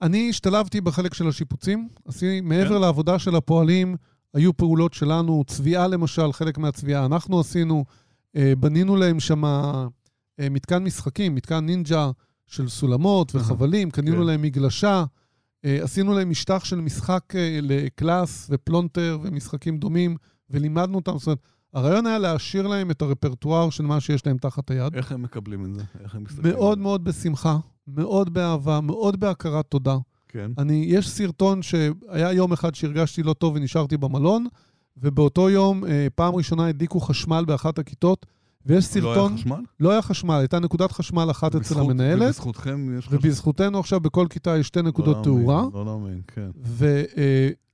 אני 0.02 0.30
השתלבתי 0.30 0.82
בחלק 0.82 1.14
של 1.14 1.28
השיפוצים. 1.28 1.90
עשיתי, 2.06 2.42
מעבר 2.42 2.76
כן? 2.76 2.82
לעבודה 2.82 3.20
של 3.20 3.36
הפועלים, 3.36 3.96
היו 4.34 4.58
פעולות 4.58 4.94
שלנו, 4.94 5.44
צביעה 5.48 5.88
למשל, 5.88 6.34
חלק 6.34 6.58
מהצביעה 6.58 7.06
אנחנו 7.06 7.40
עשינו. 7.40 7.86
אה, 8.36 8.54
בנינו 8.60 8.96
להם 8.96 9.20
שם 9.20 9.44
מתקן 10.40 10.84
משחקים, 10.84 11.36
מתקן 11.36 11.66
נינג'ה 11.66 12.12
של 12.48 12.70
סולמות 12.70 13.36
וחבלים, 13.36 13.92
קנינו 13.92 14.18
כן. 14.18 14.24
להם 14.24 14.42
מגלשה. 14.42 15.06
אה, 15.66 15.84
עשינו 15.84 16.14
להם 16.14 16.30
משטח 16.30 16.66
של 16.66 16.82
משחק 16.82 17.24
אה, 17.36 17.60
לקלאס 17.62 18.48
ופלונטר 18.50 19.20
ומשחקים 19.22 19.78
דומים, 19.78 20.16
ולימדנו 20.50 20.96
אותם. 20.96 21.18
זאת 21.18 21.28
אומרת, 21.28 21.40
הרעיון 21.76 22.08
היה 22.08 22.18
להעשיר 22.18 22.68
להם 22.68 22.92
את 22.92 23.02
הרפרטואר 23.02 23.70
של 23.70 23.84
מה 23.84 24.00
שיש 24.00 24.26
להם 24.26 24.38
תחת 24.38 24.72
היד. 24.72 24.96
איך 24.96 25.12
הם 25.12 25.22
מקבלים 25.22 25.66
את 25.66 25.76
זה? 25.76 25.82
איך 26.04 26.16
הם 26.16 26.24
מסתכלים? 26.24 26.54
מאוד? 26.54 26.80
מאוד 26.80 27.04
בשמחה, 27.04 27.58
מאוד 27.88 28.34
באהבה, 28.34 28.82
מאוד 28.82 29.20
בהכרת 29.20 29.66
תודה. 29.70 29.98
כן. 30.28 30.52
אני, 30.58 30.86
יש 30.88 31.10
סרטון 31.10 31.62
שהיה 31.62 32.32
יום 32.34 32.54
אחד 32.54 32.76
שהרגשתי 32.76 33.24
לא 33.24 33.34
טוב 33.34 33.56
ונשארתי 33.56 33.98
במלון, 33.98 34.48
ובאותו 34.98 35.50
יום, 35.50 35.86
אה, 35.86 36.08
פעם 36.16 36.36
ראשונה 36.36 36.68
הדליקו 36.68 37.00
חשמל 37.00 37.44
באחת 37.48 37.80
הכיתות, 37.80 38.26
ויש 38.66 38.98
לא 38.98 39.08
היה 39.08 39.16
סרטון, 39.16 39.38
חשמל? 39.38 39.56
לא 39.80 39.92
היה 39.92 40.02
חשמל, 40.02 40.34
הייתה 40.36 40.60
נקודת 40.60 40.92
חשמל 40.92 41.28
אחת 41.32 41.56
אצל 41.56 41.60
בזכות- 41.60 41.78
המנהלת, 41.78 42.22
ובזכותכם 42.22 42.98
יש 42.98 43.06
חשמל? 43.08 43.18
ובזכותנו 43.22 43.80
עכשיו 43.80 44.00
בכל 44.00 44.28
כיתה 44.30 44.58
יש 44.58 44.68
שתי 44.68 44.80
לא 44.82 44.86
נקודות 44.88 45.26
להאמין, 45.28 45.44
תאורה, 45.46 45.66
לא 45.74 45.86
להאמין, 45.86 46.22
כן. 46.28 46.50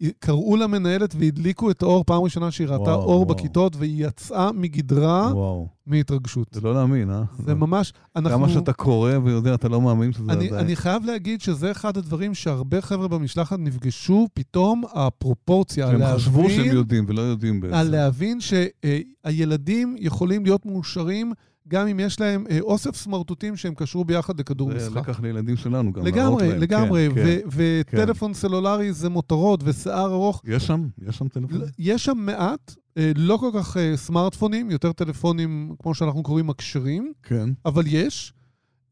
וקראו 0.01 0.55
למנהלת 0.57 1.15
והדליקו 1.17 1.71
את 1.71 1.81
האור, 1.83 2.03
פעם 2.03 2.21
ראשונה 2.23 2.51
שהיא 2.51 2.67
ראתה 2.67 2.81
וואו, 2.83 3.01
אור 3.03 3.21
וואו. 3.21 3.25
בכיתות, 3.25 3.75
והיא 3.75 4.07
יצאה 4.07 4.51
מגדרה 4.51 5.31
וואו. 5.33 5.67
מהתרגשות. 5.91 6.47
זה 6.51 6.61
לא 6.61 6.73
להאמין, 6.73 7.09
אה? 7.09 7.23
זה 7.45 7.53
ממש, 7.53 7.93
אנחנו... 8.15 8.37
כמה 8.37 8.49
שאתה 8.49 8.73
קורא 8.73 9.11
ויודע, 9.23 9.53
אתה 9.53 9.69
לא 9.69 9.81
מאמין 9.81 10.13
שזה 10.13 10.31
אני, 10.31 10.47
עדיין. 10.47 10.65
אני 10.65 10.75
חייב 10.75 11.05
להגיד 11.05 11.41
שזה 11.41 11.71
אחד 11.71 11.97
הדברים 11.97 12.33
שהרבה 12.33 12.81
חבר'ה 12.81 13.07
במשלחת 13.07 13.59
נפגשו, 13.59 14.27
פתאום 14.33 14.83
הפרופורציה, 14.93 15.87
הם 15.87 15.99
להבין, 15.99 16.15
חשבו 16.15 16.49
שהם 16.49 16.65
יודעים 16.75 17.05
ולא 17.07 17.21
יודעים 17.21 17.61
בעצם. 17.61 17.73
על 17.73 17.89
להבין 17.89 18.39
שהילדים 18.41 19.95
יכולים 19.99 20.43
להיות 20.43 20.65
מאושרים 20.65 21.33
גם 21.67 21.87
אם 21.87 21.99
יש 21.99 22.19
להם 22.19 22.43
אה, 22.49 22.59
אוסף 22.59 22.95
סמרטוטים 22.95 23.57
שהם 23.57 23.73
קשרו 23.75 24.05
ביחד 24.05 24.39
לכדור 24.39 24.71
זה 24.71 24.89
משחק. 24.89 24.97
לקח 25.09 25.19
לילדים 25.21 25.57
שלנו 25.57 25.93
גם. 25.93 26.05
להראות 26.05 26.41
לגמרי, 26.41 26.49
להם. 26.49 26.61
לגמרי. 26.61 27.09
כן, 27.15 27.23
כן. 27.23 27.47
ו- 27.51 27.79
וטלפון 27.91 28.33
סלולרי 28.33 28.93
זה 28.93 29.09
מותרות 29.09 29.59
ושיער 29.63 30.11
ארוך. 30.13 30.41
יש 30.45 30.67
שם? 30.67 30.87
יש 31.07 31.17
שם 31.17 31.27
טלפון? 31.27 31.61
יש 31.79 32.05
שם 32.05 32.17
מעט, 32.17 32.75
לא 33.15 33.37
כל 33.37 33.49
כך 33.53 33.77
אה, 33.77 33.97
סמארטפונים, 33.97 34.71
יותר 34.71 34.91
טלפונים, 34.91 35.75
כמו 35.79 35.95
שאנחנו 35.95 36.23
קוראים, 36.23 36.49
הכשרים. 36.49 37.13
כן. 37.23 37.49
אבל 37.65 37.83
יש. 37.87 38.33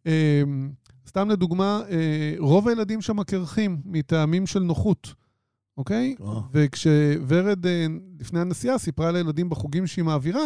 אה, 0.08 0.44
סתם 1.08 1.30
לדוגמה, 1.30 1.82
אה, 1.90 2.34
רוב 2.40 2.68
הילדים 2.68 3.02
שם 3.02 3.24
קרחים 3.24 3.82
מטעמים 3.86 4.48
של 4.48 4.60
נוחות, 4.60 5.14
אוקיי? 5.78 6.16
אה. 6.22 6.40
וכשוורד 6.52 7.66
אה, 7.66 7.86
לפני 8.20 8.40
הנסיעה 8.40 8.78
סיפרה 8.78 9.12
לילדים 9.12 9.50
בחוגים 9.50 9.88
שהיא 9.88 10.06
מעבירה, 10.06 10.44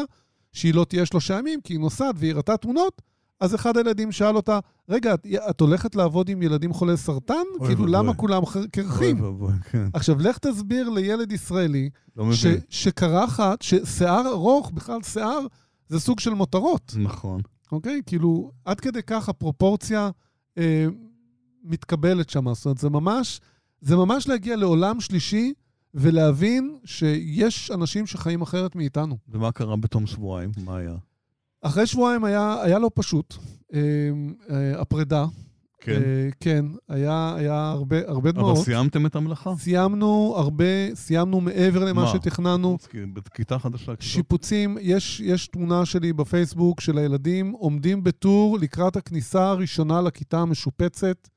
שהיא 0.52 0.74
לא 0.74 0.86
תהיה 0.90 1.06
שלושה 1.06 1.40
ימים, 1.40 1.62
כי 1.62 1.74
היא 1.74 1.80
נוסעת 1.80 2.16
והיא 2.18 2.32
הראתה 2.32 2.58
תמונות, 2.58 3.02
אז 3.44 3.56
אחד 3.56 3.78
הילדים 3.78 4.12
שאל 4.12 4.36
אותה, 4.36 4.60
רגע, 4.90 5.14
את, 5.14 5.28
את 5.50 5.62
הולכת 5.62 5.96
לעבוד 5.96 6.30
עם 6.30 6.42
ילדים 6.42 6.74
חולי 6.74 6.98
סרטן? 6.98 7.34
אוי 7.60 7.68
כאילו, 7.68 7.82
ואבוי. 7.82 7.92
למה 7.98 8.14
כולם 8.14 8.46
ח- 8.46 8.66
קרחים? 8.72 9.20
אוי 9.20 9.28
ואבוי, 9.28 9.54
כן. 9.72 9.88
עכשיו, 9.94 10.20
לך 10.20 10.38
תסביר 10.38 10.90
לילד 10.90 11.32
ישראלי 11.32 11.90
לא 12.18 12.34
ש. 12.34 12.46
שקרחת, 12.70 13.62
ששיער 13.62 14.28
ארוך, 14.28 14.72
בכלל 14.72 15.04
שיער, 15.04 15.40
זה 15.88 16.00
סוג 16.00 16.20
של 16.20 16.34
מותרות. 16.34 16.94
נכון. 17.00 17.42
אוקיי? 17.72 18.02
כאילו, 18.06 18.52
עד 18.66 18.80
כדי 18.80 19.04
כך 19.04 19.30
הפרופורציה 19.30 20.10
אה, 20.58 20.86
מתקבלת 21.64 22.30
שם. 22.30 22.54
זאת 22.54 22.66
אומרת, 22.66 22.78
זה 22.78 22.90
ממש, 22.90 23.42
זה 23.82 23.96
ממש 23.96 24.28
להגיע 24.28 24.56
לעולם 24.56 25.00
שלישי 25.00 25.54
ולהבין 25.94 26.78
שיש 26.86 27.72
אנשים 27.72 28.06
שחיים 28.08 28.42
אחרת 28.42 28.76
מאיתנו. 28.76 29.18
ומה 29.30 29.52
קרה 29.52 29.76
בתום 29.76 30.08
שבועיים? 30.08 30.52
מה 30.66 30.78
היה? 30.78 30.96
אחרי 31.64 31.88
שבועיים 31.88 32.24
היה, 32.24 32.62
היה 32.62 32.80
לא 32.80 32.92
פשוט. 32.94 33.36
אה, 33.74 33.80
אה, 34.50 34.82
הפרידה. 34.82 35.26
כן. 35.84 35.92
אה, 35.92 36.30
כן, 36.40 36.66
היה, 36.90 37.34
היה 37.38 37.70
הרבה, 37.70 37.98
הרבה 38.08 38.30
אבל 38.30 38.40
דמעות. 38.40 38.58
סיימתם 38.58 39.06
את 39.06 39.16
המלאכה? 39.16 39.56
סיימנו 39.56 40.34
הרבה, 40.38 40.96
סיימנו 40.96 41.42
מעבר 41.42 41.86
למה 41.86 42.02
מה? 42.02 42.08
שתכננו. 42.08 42.78
בכיתה 43.14 43.60
חדשה. 43.60 43.92
שיפוצים, 44.00 44.78
יש, 44.82 45.20
יש 45.20 45.48
תמונה 45.48 45.86
שלי 45.86 46.14
בפייסבוק 46.14 46.82
של 46.82 46.98
הילדים 46.98 47.52
עומדים 47.52 48.04
בטור 48.04 48.58
לקראת 48.60 48.96
הכניסה 48.96 49.50
הראשונה 49.50 50.02
לכיתה 50.02 50.40
המשופצת. 50.40 51.28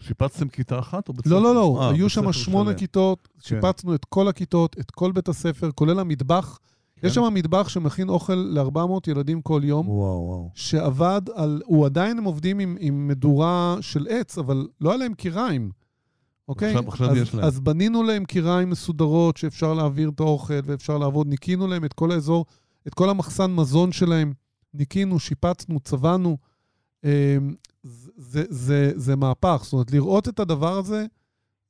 שיפצתם 0.00 0.48
כיתה 0.48 0.78
אחת 0.78 1.08
או 1.08 1.14
בית 1.14 1.26
לא, 1.26 1.42
לא, 1.42 1.54
לא, 1.54 1.78
אה, 1.80 1.90
היו 1.90 2.04
בית 2.04 2.10
שם 2.10 2.22
ספר 2.22 2.32
שמונה. 2.32 2.74
כיתות, 2.74 3.28
כן. 3.32 3.40
שיפצנו 3.48 3.94
את 3.94 4.04
כל 4.04 4.28
הכיתות, 4.28 4.76
את 4.80 4.90
כל 4.90 5.12
בית 5.12 5.28
הספר, 5.28 5.70
כולל 5.74 5.98
המטבח. 5.98 6.58
כן. 7.02 7.06
יש 7.08 7.14
שם 7.14 7.34
מטבח 7.34 7.68
שמכין 7.68 8.08
אוכל 8.08 8.34
ל-400 8.34 9.10
ילדים 9.10 9.42
כל 9.42 9.60
יום, 9.64 9.88
וואו, 9.88 10.26
וואו. 10.26 10.50
שעבד 10.54 11.22
על... 11.34 11.62
הוא 11.64 11.86
עדיין, 11.86 12.18
הם 12.18 12.24
עובדים 12.24 12.58
עם, 12.58 12.76
עם 12.80 13.08
מדורה 13.08 13.76
של 13.80 14.06
עץ, 14.10 14.38
אבל 14.38 14.66
לא 14.80 14.90
היה 14.90 14.98
להם 14.98 15.14
קיריים, 15.14 15.70
אוקיי? 16.48 16.68
עכשיו- 16.68 16.88
עכשיו 16.88 17.10
אז, 17.10 17.16
יש 17.16 17.34
להם. 17.34 17.44
אז 17.44 17.60
בנינו 17.60 18.02
להם 18.02 18.24
קיריים 18.24 18.70
מסודרות 18.70 19.36
שאפשר 19.36 19.74
להעביר 19.74 20.08
את 20.14 20.20
האוכל 20.20 20.60
ואפשר 20.64 20.98
לעבוד. 20.98 21.26
ניקינו 21.26 21.66
להם 21.66 21.84
את 21.84 21.92
כל 21.92 22.12
האזור, 22.12 22.46
את 22.86 22.94
כל 22.94 23.10
המחסן 23.10 23.54
מזון 23.54 23.92
שלהם. 23.92 24.32
ניקינו, 24.74 25.18
שיפצנו, 25.18 25.80
צבענו. 25.80 26.36
אמ, 27.04 27.08
זה, 27.82 28.10
זה, 28.16 28.44
זה, 28.48 28.92
זה 28.96 29.16
מהפך. 29.16 29.60
זאת 29.64 29.72
אומרת, 29.72 29.90
לראות 29.92 30.28
את 30.28 30.40
הדבר 30.40 30.78
הזה, 30.78 31.06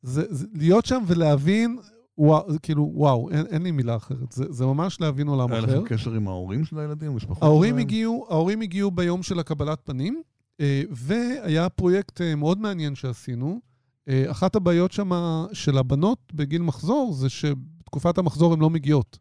זה, 0.02 0.22
זה, 0.30 0.46
להיות 0.54 0.86
שם 0.86 1.02
ולהבין, 1.06 1.78
וואו, 2.18 2.46
כאילו, 2.62 2.90
וואו, 2.94 3.30
אין, 3.30 3.46
אין 3.46 3.62
לי 3.62 3.70
מילה 3.70 3.96
אחרת. 3.96 4.32
זה, 4.32 4.44
זה 4.50 4.66
ממש 4.66 5.00
להבין 5.00 5.28
עולם 5.28 5.52
היה 5.52 5.64
אחר. 5.64 5.78
לכם 5.78 5.86
קשר 5.86 6.12
עם 6.12 6.28
ההורים 6.28 6.64
של 6.64 6.78
הילדים, 6.78 7.16
ההורים 7.40 7.70
שלהם? 7.70 7.86
הגיעו, 7.86 8.26
ההורים 8.30 8.60
הגיעו 8.60 8.90
ביום 8.90 9.22
של 9.22 9.38
הקבלת 9.38 9.78
פנים, 9.84 10.22
אה, 10.60 10.82
והיה 10.90 11.68
פרויקט 11.68 12.20
אה, 12.20 12.34
מאוד 12.34 12.60
מעניין 12.60 12.94
שעשינו. 12.94 13.60
אה, 14.08 14.30
אחת 14.30 14.56
הבעיות 14.56 14.92
שם 14.92 15.10
של 15.52 15.78
הבנות 15.78 16.18
בגיל 16.34 16.62
מחזור 16.62 17.12
זה 17.12 17.28
שבתקופת 17.28 18.18
המחזור 18.18 18.52
הן 18.52 18.60
לא 18.60 18.70
מגיעות. 18.70 19.18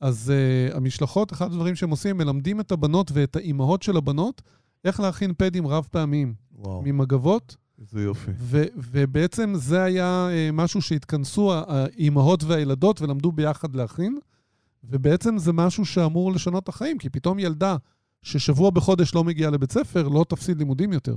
אז 0.00 0.32
uh, 0.32 0.76
המשלחות, 0.76 1.32
אחד 1.32 1.46
הדברים 1.46 1.74
שהם 1.74 1.90
עושים, 1.90 2.16
מלמדים 2.16 2.60
את 2.60 2.72
הבנות 2.72 3.10
ואת 3.14 3.36
האימהות 3.36 3.82
של 3.82 3.96
הבנות 3.96 4.42
איך 4.84 5.00
להכין 5.00 5.32
פדים 5.38 5.66
רב-פעמיים 5.66 6.34
וואו, 6.52 6.82
ממגבות, 6.84 7.56
איזה 7.80 8.02
יופי. 8.02 8.30
ו- 8.38 8.64
ובעצם 8.76 9.52
זה 9.54 9.82
היה 9.82 10.28
uh, 10.28 10.52
משהו 10.52 10.82
שהתכנסו 10.82 11.52
האימהות 11.54 12.44
והילדות 12.44 13.02
ולמדו 13.02 13.32
ביחד 13.32 13.76
להכין, 13.76 14.18
ובעצם 14.84 15.38
זה 15.38 15.52
משהו 15.52 15.84
שאמור 15.84 16.32
לשנות 16.32 16.64
את 16.64 16.68
החיים, 16.68 16.98
כי 16.98 17.10
פתאום 17.10 17.38
ילדה 17.38 17.76
ששבוע 18.22 18.70
בחודש 18.70 19.14
לא 19.14 19.24
מגיעה 19.24 19.50
לבית 19.50 19.72
ספר, 19.72 20.08
לא 20.08 20.24
תפסיד 20.28 20.58
לימודים 20.58 20.92
יותר. 20.92 21.16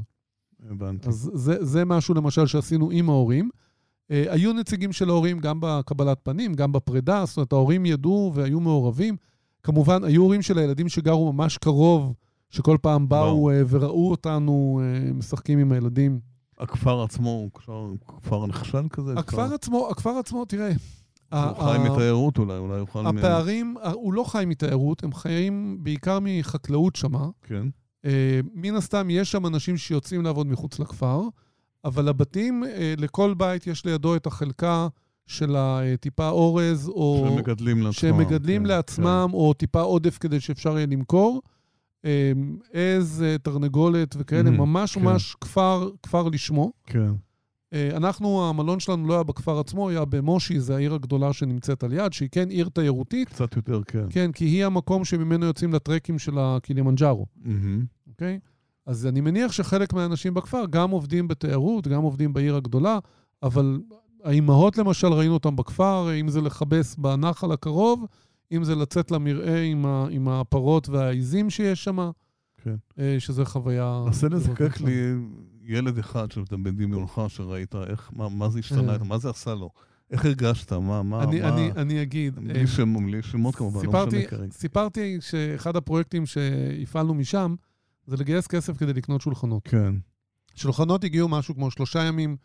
הבנתי. 0.70 1.10
אז 1.10 1.32
זה, 1.34 1.66
זה 1.66 1.86
משהו 1.86 2.16
למשל 2.16 2.48
שעשינו 2.48 2.92
עם 2.92 3.10
ההורים. 3.10 3.50
Uh, 3.54 4.14
היו 4.30 4.54
נציגים 4.54 4.92
של 4.92 5.10
ההורים 5.10 5.40
גם 5.40 5.58
בקבלת 5.62 6.18
פנים, 6.24 6.54
גם 6.54 6.72
בפרידה, 6.72 7.24
זאת 7.26 7.38
אומרת, 7.38 7.54
ההורים 7.54 7.86
ידעו 7.86 8.32
והיו 8.36 8.60
מעורבים. 8.60 9.16
כמובן, 9.64 10.04
היו 10.04 10.22
הורים 10.22 10.42
של 10.42 10.58
הילדים 10.58 10.90
שגרו 10.90 11.34
ממש 11.34 11.58
קרוב, 11.58 12.14
שכל 12.50 12.78
פעם 12.82 13.10
באו 13.10 13.52
uh, 13.52 13.54
וראו 13.70 14.12
אותנו 14.12 14.82
uh, 14.82 15.14
משחקים 15.14 15.60
עם 15.60 15.72
הילדים. 15.72 16.31
הכפר 16.62 17.04
עצמו 17.04 17.30
הוא 17.30 17.50
כפר- 17.54 17.92
כפר 18.22 18.48
נחשל 18.48 18.88
כזה? 18.90 19.14
הכפר 19.18 19.54
עצמו, 19.54 19.88
הכפר 19.92 20.10
עצמו, 20.10 20.46
תראה, 20.46 20.72
הוא 21.32 21.40
חי 21.54 21.78
מתיירות 21.90 22.38
אולי, 22.38 22.58
אולי 22.58 22.78
יוכל... 22.78 23.02
מ- 23.02 23.18
הפערים, 23.18 23.76
הוא 23.94 24.14
לא 24.14 24.24
חי 24.24 24.44
מתיירות, 24.48 25.04
הם 25.04 25.14
חיים 25.14 25.78
בעיקר 25.84 26.20
מחקלאות 26.22 26.96
שמה. 26.96 27.28
כן, 27.44 27.68
אה, 28.06 28.40
מן 28.54 28.76
הסתם, 28.76 29.08
יש 29.10 29.32
שם 29.32 29.46
אנשים 29.46 29.78
שיוצאים 29.78 30.22
לעבוד 30.22 30.48
מחוץ 30.48 30.80
לכפר, 30.80 31.22
אבל 31.86 32.08
הבתים, 32.08 32.64
אה, 32.64 32.94
לכל 32.98 33.34
בית 33.34 33.68
יש 33.68 33.86
לידו 33.86 34.16
את 34.16 34.26
החלקה 34.28 34.88
של 35.28 35.56
הטיפה 35.58 36.30
אורז, 36.30 36.88
או 36.90 37.24
שהם 37.28 37.38
מגדלים 37.38 37.78
לעצמם. 37.78 37.92
שהם 37.94 38.18
מגדלים 38.18 38.62
כן, 38.62 38.68
לעצמם, 38.68 39.30
או 39.34 39.54
טיפה 39.54 39.82
עודף 39.82 40.18
כדי 40.18 40.40
שאפשר 40.40 40.78
יהיה 40.78 40.88
למכור. 40.88 41.42
אה, 42.06 42.32
עז, 42.74 43.24
אה, 43.28 43.38
תרנגולת 43.38 44.16
וכאלה, 44.20 44.50
Mhm, 44.50 44.54
ממש 44.54 44.96
כן. 44.98 45.04
ממש 45.04 45.36
כפר, 45.42 45.90
כפר 46.04 46.28
לשמו. 46.30 46.72
כן. 46.86 47.12
אה, 47.74 47.90
אנחנו, 47.98 48.50
המלון 48.50 48.80
שלנו 48.80 49.08
לא 49.08 49.14
היה 49.14 49.24
בכפר 49.24 49.60
עצמו, 49.60 49.90
היה 49.90 50.06
במושי, 50.06 50.60
זו 50.60 50.74
העיר 50.74 50.94
הגדולה 50.94 51.34
שנמצאת 51.34 51.84
על 51.84 51.94
יד, 51.94 52.14
שהיא 52.14 52.30
כן 52.32 52.50
עיר 52.50 52.70
תיירותית, 52.74 53.30
קצת 53.30 53.56
יותר, 53.56 53.82
כן. 53.88 54.06
כן, 54.10 54.32
כי 54.32 54.46
היא 54.46 54.66
המקום 54.66 55.06
שממנו 55.06 55.46
יוצאים 55.46 55.74
לטרקים 55.74 56.20
של 56.20 56.34
הקילימנג'ארו. 56.40 57.26
אוקיי? 58.08 58.40
אז 58.86 59.06
אני 59.08 59.22
מניח 59.22 59.52
שחלק 59.52 59.94
מהאנשים 59.94 60.34
בכפר 60.34 60.64
גם 60.70 60.92
עובדים 60.92 61.28
בתיירות, 61.28 61.88
גם 61.88 62.02
עובדים 62.04 62.34
בעיר 62.34 62.56
הגדולה, 62.56 63.00
אבל 63.44 63.80
האימהות 64.24 64.78
למשל, 64.78 65.08
ראינו 65.08 65.34
אותן 65.34 65.56
בכפר, 65.56 66.10
אם 66.20 66.28
זה 66.30 66.42
לכבס 66.42 66.96
בנחל 66.96 67.52
הקרוב, 67.52 68.06
אם 68.52 68.64
זה 68.64 68.76
לצאת 68.76 69.12
למרעה 69.12 69.62
עם, 69.62 69.86
ה, 69.86 70.08
עם 70.10 70.28
הפרות 70.28 70.90
והעיזים 70.90 71.50
שיש 71.50 71.84
שם, 71.84 72.12
כן. 72.64 72.76
שזה 73.20 73.46
חוויה... 73.46 74.04
נסה 74.08 74.30
לזקק. 74.30 74.82
לי 74.82 75.14
ילד 75.64 75.98
אחד 75.98 76.32
שאתה 76.32 76.58
בדמיונך, 76.58 77.22
שראית 77.28 77.76
איך, 77.76 78.12
מה, 78.16 78.30
מה 78.30 78.50
זה 78.50 78.60
השתנה, 78.60 78.94
אה. 78.94 79.04
מה 79.04 79.18
זה 79.18 79.30
עשה 79.30 79.54
לו? 79.56 79.70
איך 80.12 80.26
הרגשת? 80.26 80.74
מה, 80.74 81.04
מה, 81.04 81.24
אני, 81.24 81.42
מה... 81.42 81.48
אני, 81.50 81.72
אני 81.72 82.02
אגיד... 82.02 82.38
אה, 82.38 82.44
בלי 82.44 82.68
שם- 82.68 83.06
בלי 83.06 83.22
שמות 83.22 83.56
כמובן, 83.56 83.76
לא 83.78 83.82
סיפרתי, 83.82 84.18
משנה 84.18 84.30
כרגע. 84.30 84.52
סיפרתי 84.52 85.18
שאחד 85.22 85.76
הפרויקטים 85.76 86.26
שהפעלנו 86.26 87.14
משם, 87.14 87.56
זה 88.08 88.18
לגייס 88.18 88.48
כסף 88.48 88.78
כדי 88.78 88.94
לקנות 88.94 89.22
שולחנות. 89.22 89.68
כן, 89.68 89.94
שולחנות 90.56 91.04
הגיעו 91.04 91.28
משהו 91.30 91.56
כמו 91.56 91.72
שלושה 91.72 92.04
ימים 92.04 92.38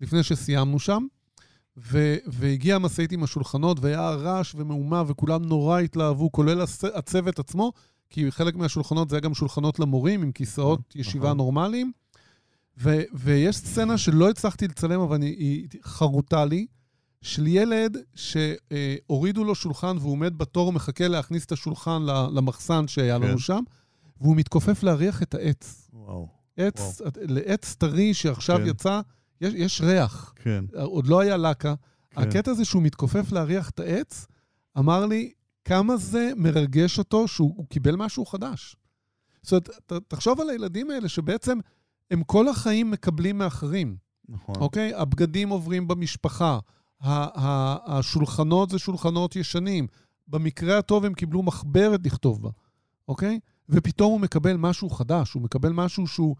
לפני 0.00 0.22
שסיימנו 0.22 0.78
שם, 0.78 1.06
ו- 1.82 2.16
והגיעה 2.26 2.76
המשאית 2.76 3.12
עם 3.12 3.22
השולחנות, 3.22 3.80
והיה 3.80 4.10
רעש 4.10 4.54
ומהומה, 4.54 5.02
וכולם 5.06 5.44
נורא 5.44 5.80
התלהבו, 5.80 6.32
כולל 6.32 6.62
הצ- 6.62 6.98
הצוות 6.98 7.38
עצמו, 7.38 7.72
כי 8.10 8.30
חלק 8.30 8.56
מהשולחנות 8.56 9.10
זה 9.10 9.16
היה 9.16 9.20
גם 9.20 9.34
שולחנות 9.34 9.78
למורים, 9.78 10.22
עם 10.22 10.32
כיסאות 10.32 10.80
נכון. 10.88 11.00
ישיבה 11.00 11.32
נורמליים. 11.32 11.92
ו- 12.80 13.02
ויש 13.14 13.56
סצנה 13.56 13.98
שלא 13.98 14.30
הצלחתי 14.30 14.68
לצלם, 14.68 15.00
אבל 15.00 15.22
היא, 15.22 15.36
היא 15.38 15.68
חרוטה 15.82 16.44
לי, 16.44 16.66
של 17.22 17.46
ילד 17.46 17.96
שהורידו 18.14 19.44
לו 19.44 19.54
שולחן 19.54 19.96
והוא 20.00 20.12
עומד 20.12 20.38
בתור, 20.38 20.72
מחכה 20.72 21.08
להכניס 21.08 21.44
את 21.44 21.52
השולחן 21.52 22.02
למחסן 22.32 22.88
שהיה 22.88 23.18
לנו 23.18 23.32
כן. 23.32 23.38
שם, 23.38 23.62
והוא 24.20 24.36
מתכופף 24.36 24.82
להריח 24.82 25.22
את 25.22 25.34
העץ. 25.34 25.88
וואו, 25.92 26.28
עץ, 26.56 27.00
לעץ 27.16 27.74
טרי 27.74 28.14
שעכשיו 28.14 28.56
כן. 28.58 28.66
יצא, 28.66 29.00
יש, 29.40 29.54
יש 29.54 29.80
ריח. 29.80 30.32
כן, 30.36 30.64
עוד 30.82 31.06
לא 31.06 31.20
היה 31.20 31.36
לקה. 31.36 31.74
כן. 32.10 32.20
הקטע 32.22 32.50
הזה 32.50 32.64
שהוא 32.64 32.82
מתכופף 32.82 33.32
להריח 33.32 33.70
את 33.70 33.80
העץ, 33.80 34.26
אמר 34.78 35.06
לי 35.06 35.32
כמה 35.64 35.96
זה 35.96 36.30
מרגש 36.36 36.98
אותו 36.98 37.28
שהוא 37.28 37.54
הוא 37.56 37.66
קיבל 37.66 37.96
משהו 37.96 38.26
חדש. 38.26 38.76
זאת 39.42 39.52
אומרת, 39.52 39.68
ת, 39.86 39.92
תחשוב 40.08 40.40
על 40.40 40.50
הילדים 40.50 40.90
האלה 40.90 41.08
שבעצם 41.08 41.58
הם 42.10 42.22
כל 42.22 42.48
החיים 42.48 42.90
מקבלים 42.90 43.38
מאחרים, 43.38 43.96
נכון. 44.28 44.54
אוקיי? 44.58 44.94
הבגדים 44.94 45.48
עוברים 45.48 45.88
במשפחה, 45.88 46.58
ה- 47.00 47.40
ה- 47.40 47.98
השולחנות 47.98 48.70
זה 48.70 48.78
שולחנות 48.78 49.36
ישנים. 49.36 49.86
במקרה 50.28 50.78
הטוב 50.78 51.04
הם 51.04 51.14
קיבלו 51.14 51.42
מחברת 51.42 52.06
לכתוב 52.06 52.42
בה, 52.42 52.50
אוקיי? 53.08 53.38
ופתאום 53.68 54.12
הוא 54.12 54.20
מקבל 54.20 54.56
משהו 54.56 54.90
חדש, 54.90 55.32
הוא 55.32 55.42
מקבל 55.42 55.72
משהו 55.72 56.06
שהוא 56.06 56.36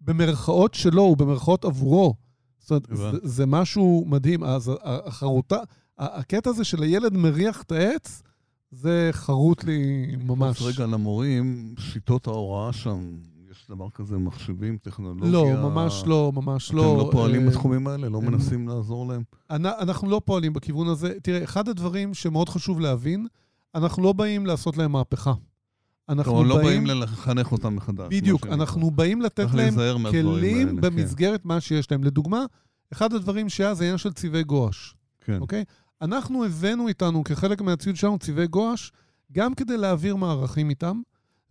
במרכאות 0.00 0.74
שלו, 0.74 1.02
הוא 1.02 1.16
במרכאות 1.16 1.64
עבורו. 1.64 2.14
זאת 2.62 2.90
אומרת, 2.90 3.12
זה. 3.12 3.18
זה 3.22 3.46
משהו 3.46 4.04
מדהים. 4.06 4.44
אז 4.44 4.72
החרוטה, 4.82 5.56
הקטע 5.98 6.50
הזה 6.50 6.64
של 6.64 6.82
הילד 6.82 7.12
מריח 7.16 7.62
את 7.62 7.72
העץ, 7.72 8.22
זה 8.70 9.08
חרוט 9.12 9.64
לי 9.64 10.06
ממש. 10.24 10.62
רגע, 10.62 10.86
למורים, 10.86 11.74
שיטות 11.78 12.26
ההוראה 12.26 12.72
שם, 12.72 13.16
יש 13.50 13.66
דבר 13.70 13.90
כזה, 13.90 14.18
מחשבים, 14.18 14.76
טכנולוגיה? 14.76 15.30
לא, 15.30 15.70
ממש 15.70 16.02
לא, 16.06 16.32
ממש 16.34 16.68
אתם 16.68 16.76
לא. 16.76 16.96
לא 16.98 17.08
פועלים 17.12 17.42
אה, 17.42 17.48
בתחומים 17.50 17.86
האלה? 17.86 18.08
לא 18.08 18.18
הם- 18.18 18.26
מנסים 18.32 18.68
לעזור 18.68 19.06
להם? 19.08 19.22
אנ- 19.50 19.66
אנחנו 19.66 20.10
לא 20.10 20.20
פועלים 20.24 20.52
בכיוון 20.52 20.88
הזה. 20.88 21.20
תראה, 21.22 21.44
אחד 21.44 21.68
הדברים 21.68 22.14
שמאוד 22.14 22.48
חשוב 22.48 22.80
להבין, 22.80 23.26
אנחנו 23.74 24.02
לא 24.02 24.12
באים 24.12 24.46
לעשות 24.46 24.76
להם 24.76 24.92
מהפכה. 24.92 25.32
אנחנו 26.12 26.44
לא 26.44 26.56
באים... 26.56 26.84
באים 26.84 27.00
לחנך 27.00 27.52
אותם 27.52 27.76
מחדש. 27.76 28.06
בדיוק. 28.10 28.46
אנחנו 28.46 28.90
באים 28.90 29.22
לתת 29.22 29.54
להם 29.54 29.74
כלים 29.74 29.78
האלה, 29.78 30.70
כן. 30.70 30.80
במסגרת 30.80 31.44
מה 31.44 31.60
שיש 31.60 31.90
להם. 31.90 32.04
לדוגמה, 32.04 32.44
אחד 32.92 33.12
הדברים 33.12 33.48
שהיה 33.48 33.74
זה 33.74 33.84
עניין 33.84 33.98
של 33.98 34.12
צבעי 34.12 34.44
גואש, 34.44 34.94
כן, 35.20 35.40
אוקיי? 35.40 35.64
אנחנו 36.02 36.44
הבאנו 36.44 36.88
איתנו 36.88 37.24
כחלק 37.24 37.60
מהציוד 37.60 37.96
שלנו 37.96 38.18
צבעי 38.18 38.46
גואש, 38.46 38.92
גם 39.32 39.54
כדי 39.54 39.76
להעביר 39.76 40.16
מערכים 40.16 40.70
איתם, 40.70 41.00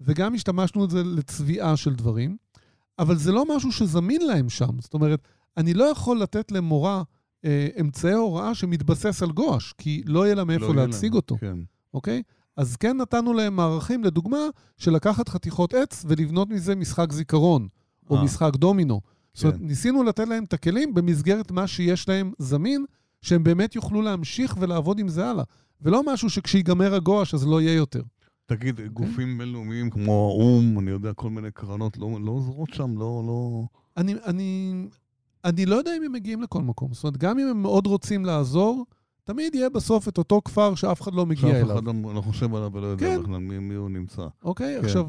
וגם 0.01 0.33
השתמשנו 0.33 0.85
את 0.85 0.89
זה 0.89 1.03
לצביעה 1.03 1.77
של 1.77 1.95
דברים, 1.95 2.37
אבל 2.99 3.15
זה 3.15 3.31
לא 3.31 3.55
משהו 3.55 3.71
שזמין 3.71 4.27
להם 4.27 4.49
שם. 4.49 4.79
זאת 4.79 4.93
אומרת, 4.93 5.27
אני 5.57 5.73
לא 5.73 5.83
יכול 5.83 6.19
לתת 6.19 6.51
למורה 6.51 7.03
אה, 7.45 7.67
אמצעי 7.81 8.13
הוראה 8.13 8.55
שמתבסס 8.55 9.23
על 9.23 9.31
גואש, 9.31 9.73
כי 9.77 10.03
לא 10.05 10.25
יהיה 10.25 10.35
לה 10.35 10.43
מאיפה 10.43 10.67
לא 10.67 10.75
להציג 10.75 11.13
אותו. 11.13 11.37
כן. 11.37 11.57
אוקיי? 11.93 12.21
אז 12.61 12.75
כן 12.75 12.97
נתנו 12.97 13.33
להם 13.33 13.55
מערכים, 13.55 14.03
לדוגמה, 14.03 14.37
של 14.77 14.91
לקחת 14.91 15.29
חתיכות 15.29 15.73
עץ 15.73 16.05
ולבנות 16.07 16.49
מזה 16.49 16.75
משחק 16.75 17.11
זיכרון, 17.11 17.67
או 18.09 18.17
אה. 18.17 18.23
משחק 18.23 18.55
דומינו. 18.55 19.01
זאת 19.33 19.43
אומרת, 19.43 19.59
כן. 19.59 19.65
ניסינו 19.65 20.03
לתת 20.03 20.27
להם 20.27 20.43
את 20.43 20.53
הכלים 20.53 20.93
במסגרת 20.93 21.51
מה 21.51 21.67
שיש 21.67 22.09
להם 22.09 22.31
זמין, 22.39 22.85
שהם 23.21 23.43
באמת 23.43 23.75
יוכלו 23.75 24.01
להמשיך 24.01 24.55
ולעבוד 24.59 24.99
עם 24.99 25.07
זה 25.07 25.29
הלאה. 25.29 25.43
ולא 25.81 26.13
משהו 26.13 26.29
שכשייגמר 26.29 26.95
הגואש 26.95 27.33
אז 27.33 27.47
לא 27.47 27.61
יהיה 27.61 27.73
יותר. 27.73 28.01
תגיד, 28.45 28.77
כן. 28.77 28.87
גופים 28.87 29.37
בינלאומיים 29.37 29.89
כמו 29.89 30.11
האו"ם, 30.11 30.79
אני 30.79 30.91
יודע, 30.91 31.13
כל 31.13 31.29
מיני 31.29 31.51
קרנות, 31.51 31.97
לא 31.97 32.17
לא 32.21 32.31
עוזרות 32.31 32.73
שם? 32.73 32.97
לא, 32.97 33.23
לא... 33.27 33.63
אני, 33.97 34.13
אני, 34.25 34.73
אני 35.45 35.65
לא 35.65 35.75
יודע 35.75 35.97
אם 35.97 36.03
הם 36.03 36.11
מגיעים 36.11 36.41
לכל 36.41 36.61
מקום. 36.61 36.93
זאת 36.93 37.03
אומרת, 37.03 37.17
גם 37.17 37.39
אם 37.39 37.47
הם 37.47 37.61
מאוד 37.61 37.87
רוצים 37.87 38.25
לעזור, 38.25 38.85
תמיד 39.23 39.55
יהיה 39.55 39.69
בסוף 39.69 40.07
את 40.07 40.17
אותו 40.17 40.41
כפר 40.45 40.75
שאף 40.75 41.01
אחד 41.01 41.13
לא 41.13 41.25
מגיע 41.25 41.41
שאף 41.41 41.55
אליו. 41.55 41.75
אחד 41.75 41.85
לא 41.85 41.93
לא 42.15 42.21
חושב 42.21 42.55
עליו 42.55 42.69
ולא 42.73 42.87
יודע 42.87 43.05
כן. 43.05 43.23
בכלל 43.23 43.37
מי 43.37 43.59
מי 43.59 43.73
הוא 43.73 43.89
נמצא. 43.89 44.27
אוקיי? 44.43 44.77
כן. 44.79 44.85
עכשיו, 44.85 45.07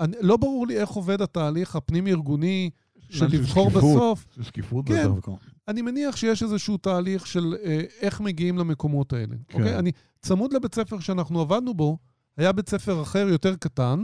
אני, 0.00 0.16
לא 0.20 0.36
ברור 0.36 0.66
לי 0.66 0.76
איך 0.76 0.90
עובד 0.90 1.22
התהליך 1.22 1.76
הפנים-ארגוני 1.76 2.70
של 2.98 3.18
של 3.18 3.26
לבחור 3.26 3.70
שקיפות. 3.70 3.82
בסוף. 3.82 4.26
זה 4.36 4.44
שקיפות 4.44 4.86
כן. 4.88 5.12
בטח. 5.12 5.28
אני 5.68 5.82
מניח 5.82 6.16
שיש 6.16 6.42
איזשהו 6.42 6.76
תהליך 6.76 7.26
של 7.26 7.54
אה, 7.64 7.80
איך 8.00 8.20
מגיעים 8.20 8.58
למקומות 8.58 9.12
האלה. 9.12 9.36
כן. 9.48 9.58
אוקיי? 9.58 9.78
אני, 9.78 9.92
צמוד 10.22 10.52
לבית 10.52 10.74
ספר 10.74 11.00
שאנחנו 11.00 11.40
עבדנו 11.40 11.74
בו, 11.74 11.98
היה 12.36 12.52
בית 12.52 12.68
ספר 12.68 13.02
אחר 13.02 13.28
יותר 13.28 13.56
קטן, 13.56 14.02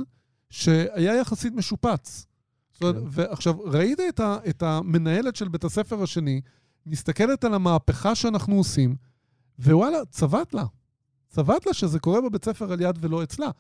שהיה 0.51 1.17
יחסית 1.17 1.55
משופץ. 1.55 2.27
כן. 2.73 2.87
ועכשיו, 3.11 3.55
ראית 3.61 4.01
את, 4.09 4.21
ה, 4.21 4.37
את 4.49 4.63
המנהלת 4.63 5.37
של 5.37 5.49
בית 5.49 5.65
הספר 5.65 6.03
השני, 6.03 6.41
מסתכלת 6.87 7.45
על 7.45 7.55
המהפכה 7.55 8.15
שאנחנו 8.15 8.57
עושים, 8.57 8.97
ווואלה, 9.65 9.99
צבט 10.11 10.55
לה. 10.55 10.65
צבט 11.29 11.67
לה 11.67 11.75
שזה 11.75 11.99
קורה 11.99 12.21
בבית 12.21 12.45
ספר 12.45 12.73
על 12.73 12.81
יד 12.81 12.99
ולא 13.01 13.23
אצלה. 13.23 13.51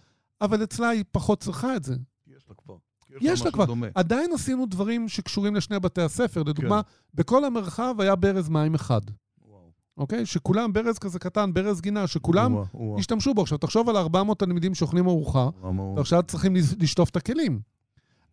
אבל 0.41 0.65
אצלה 0.65 0.89
היא 0.89 1.05
פחות 1.11 1.41
צריכה 1.41 1.77
את 1.77 1.85
זה. 1.85 1.95
יש 2.27 2.45
לה 2.49 2.55
כבר. 2.55 2.77
יש 3.21 3.43
לה 3.45 3.51
כבר. 3.51 3.65
דומה. 3.65 3.87
עדיין 3.95 4.33
עשינו 4.33 4.67
דברים 4.67 5.09
שקשורים 5.09 5.55
לשני 5.55 5.81
בתי 5.81 6.03
הספר. 6.03 6.43
לדוגמה, 6.43 6.83
כן. 6.83 6.91
בכל 7.15 7.45
המרחב 7.45 7.95
היה 7.99 8.17
ברז 8.17 8.49
מים 8.49 8.75
אחד. 8.75 9.01
אוקיי? 9.97 10.27
שכולם, 10.27 10.73
ברז 10.73 10.99
כזה 10.99 11.19
קטן, 11.19 11.55
ברז 11.55 11.81
גינה, 11.81 12.07
שכולם. 12.07 12.57
השתמשו 12.99 13.35
בו. 13.35 13.43
עכשיו, 13.43 13.59
תחשוב 13.59 13.89
על 13.89 13.97
400 13.97 14.39
תלמידים 14.39 14.75
שאוכלים 14.75 15.07
ארוחה. 15.07 15.49
ועכשיו 15.97 16.23
צריכים 16.23 16.57
לשטוף 16.79 17.11
את 17.11 17.17
הכלים. 17.17 17.61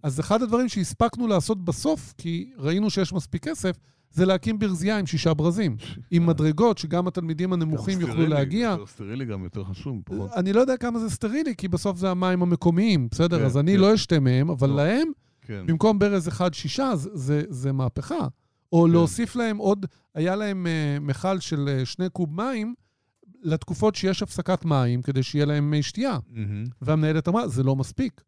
אז 0.04 0.20
אחד 0.20 0.42
הדברים 0.42 0.70
שהספקנו 0.70 1.28
לעשות 1.28 1.66
בסוף, 1.66 2.14
כי 2.18 2.52
ראינו 2.58 2.90
שיש 2.90 3.14
מספיק 3.14 3.48
כסף, 3.48 3.78
זה 4.12 4.26
להקים 4.26 4.60
ברזייה 4.60 4.98
עם 5.00 5.06
שישה 5.06 5.34
ברזים. 5.34 5.78
עם 6.12 6.26
מדרגות, 6.26 6.78
שגם 6.78 7.08
התלמידים 7.08 7.54
הנמוכים 7.54 8.02
יוכלו 8.02 8.28
להגיע. 8.28 8.76
סטרילי 8.88 9.26
גם 9.26 9.44
יותר 9.44 9.64
חשוב, 9.64 9.96
פחות. 10.06 10.32
אני 10.36 10.54
לא 10.54 10.62
יודע 10.62 10.78
כמה 10.78 11.00
זה 11.00 11.10
סטרילי, 11.10 11.56
כי 11.56 11.68
בסוף 11.68 11.98
זה 11.98 12.10
המים 12.12 12.42
המקומיים, 12.42 13.08
בסדר? 13.12 13.40
כן, 13.40 13.46
אז 13.46 13.58
אני 13.58 13.74
כן. 13.74 13.80
לא 13.80 13.94
אשתה 13.96 14.20
מהם, 14.20 14.50
אבל 14.50 14.70
לא. 14.70 14.76
להם, 14.76 15.12
כן. 15.42 15.64
במקום 15.68 16.00
ברז 16.00 16.28
אחד 16.28 16.54
שישה, 16.54 16.92
זה- 16.96 17.10
זה- 17.14 17.44
זה 17.50 17.72
מהפכה. 17.72 18.28
או. 18.74 18.88
להוסיף 18.88 19.36
להם 19.36 19.58
עוד, 19.58 19.86
היה 20.16 20.36
להם 20.36 20.68
אה, 20.68 20.98
מכל 21.02 21.40
של 21.40 21.70
אה, 21.70 21.86
שני 21.86 22.10
קוב 22.10 22.34
מים, 22.36 22.74
לתקופות 23.44 23.96
שיש 23.96 24.24
הפסקת 24.24 24.66
מים, 24.66 25.02
כדי 25.02 25.24
שיהיה 25.24 25.46
להם 25.46 25.72
מי 25.72 25.84
שתייה. 25.84 26.18
והמנהלת 26.82 27.28
אמרה, 27.28 27.48
זה 27.48 27.64
לא 27.64 27.76
מספיק. 27.76 28.22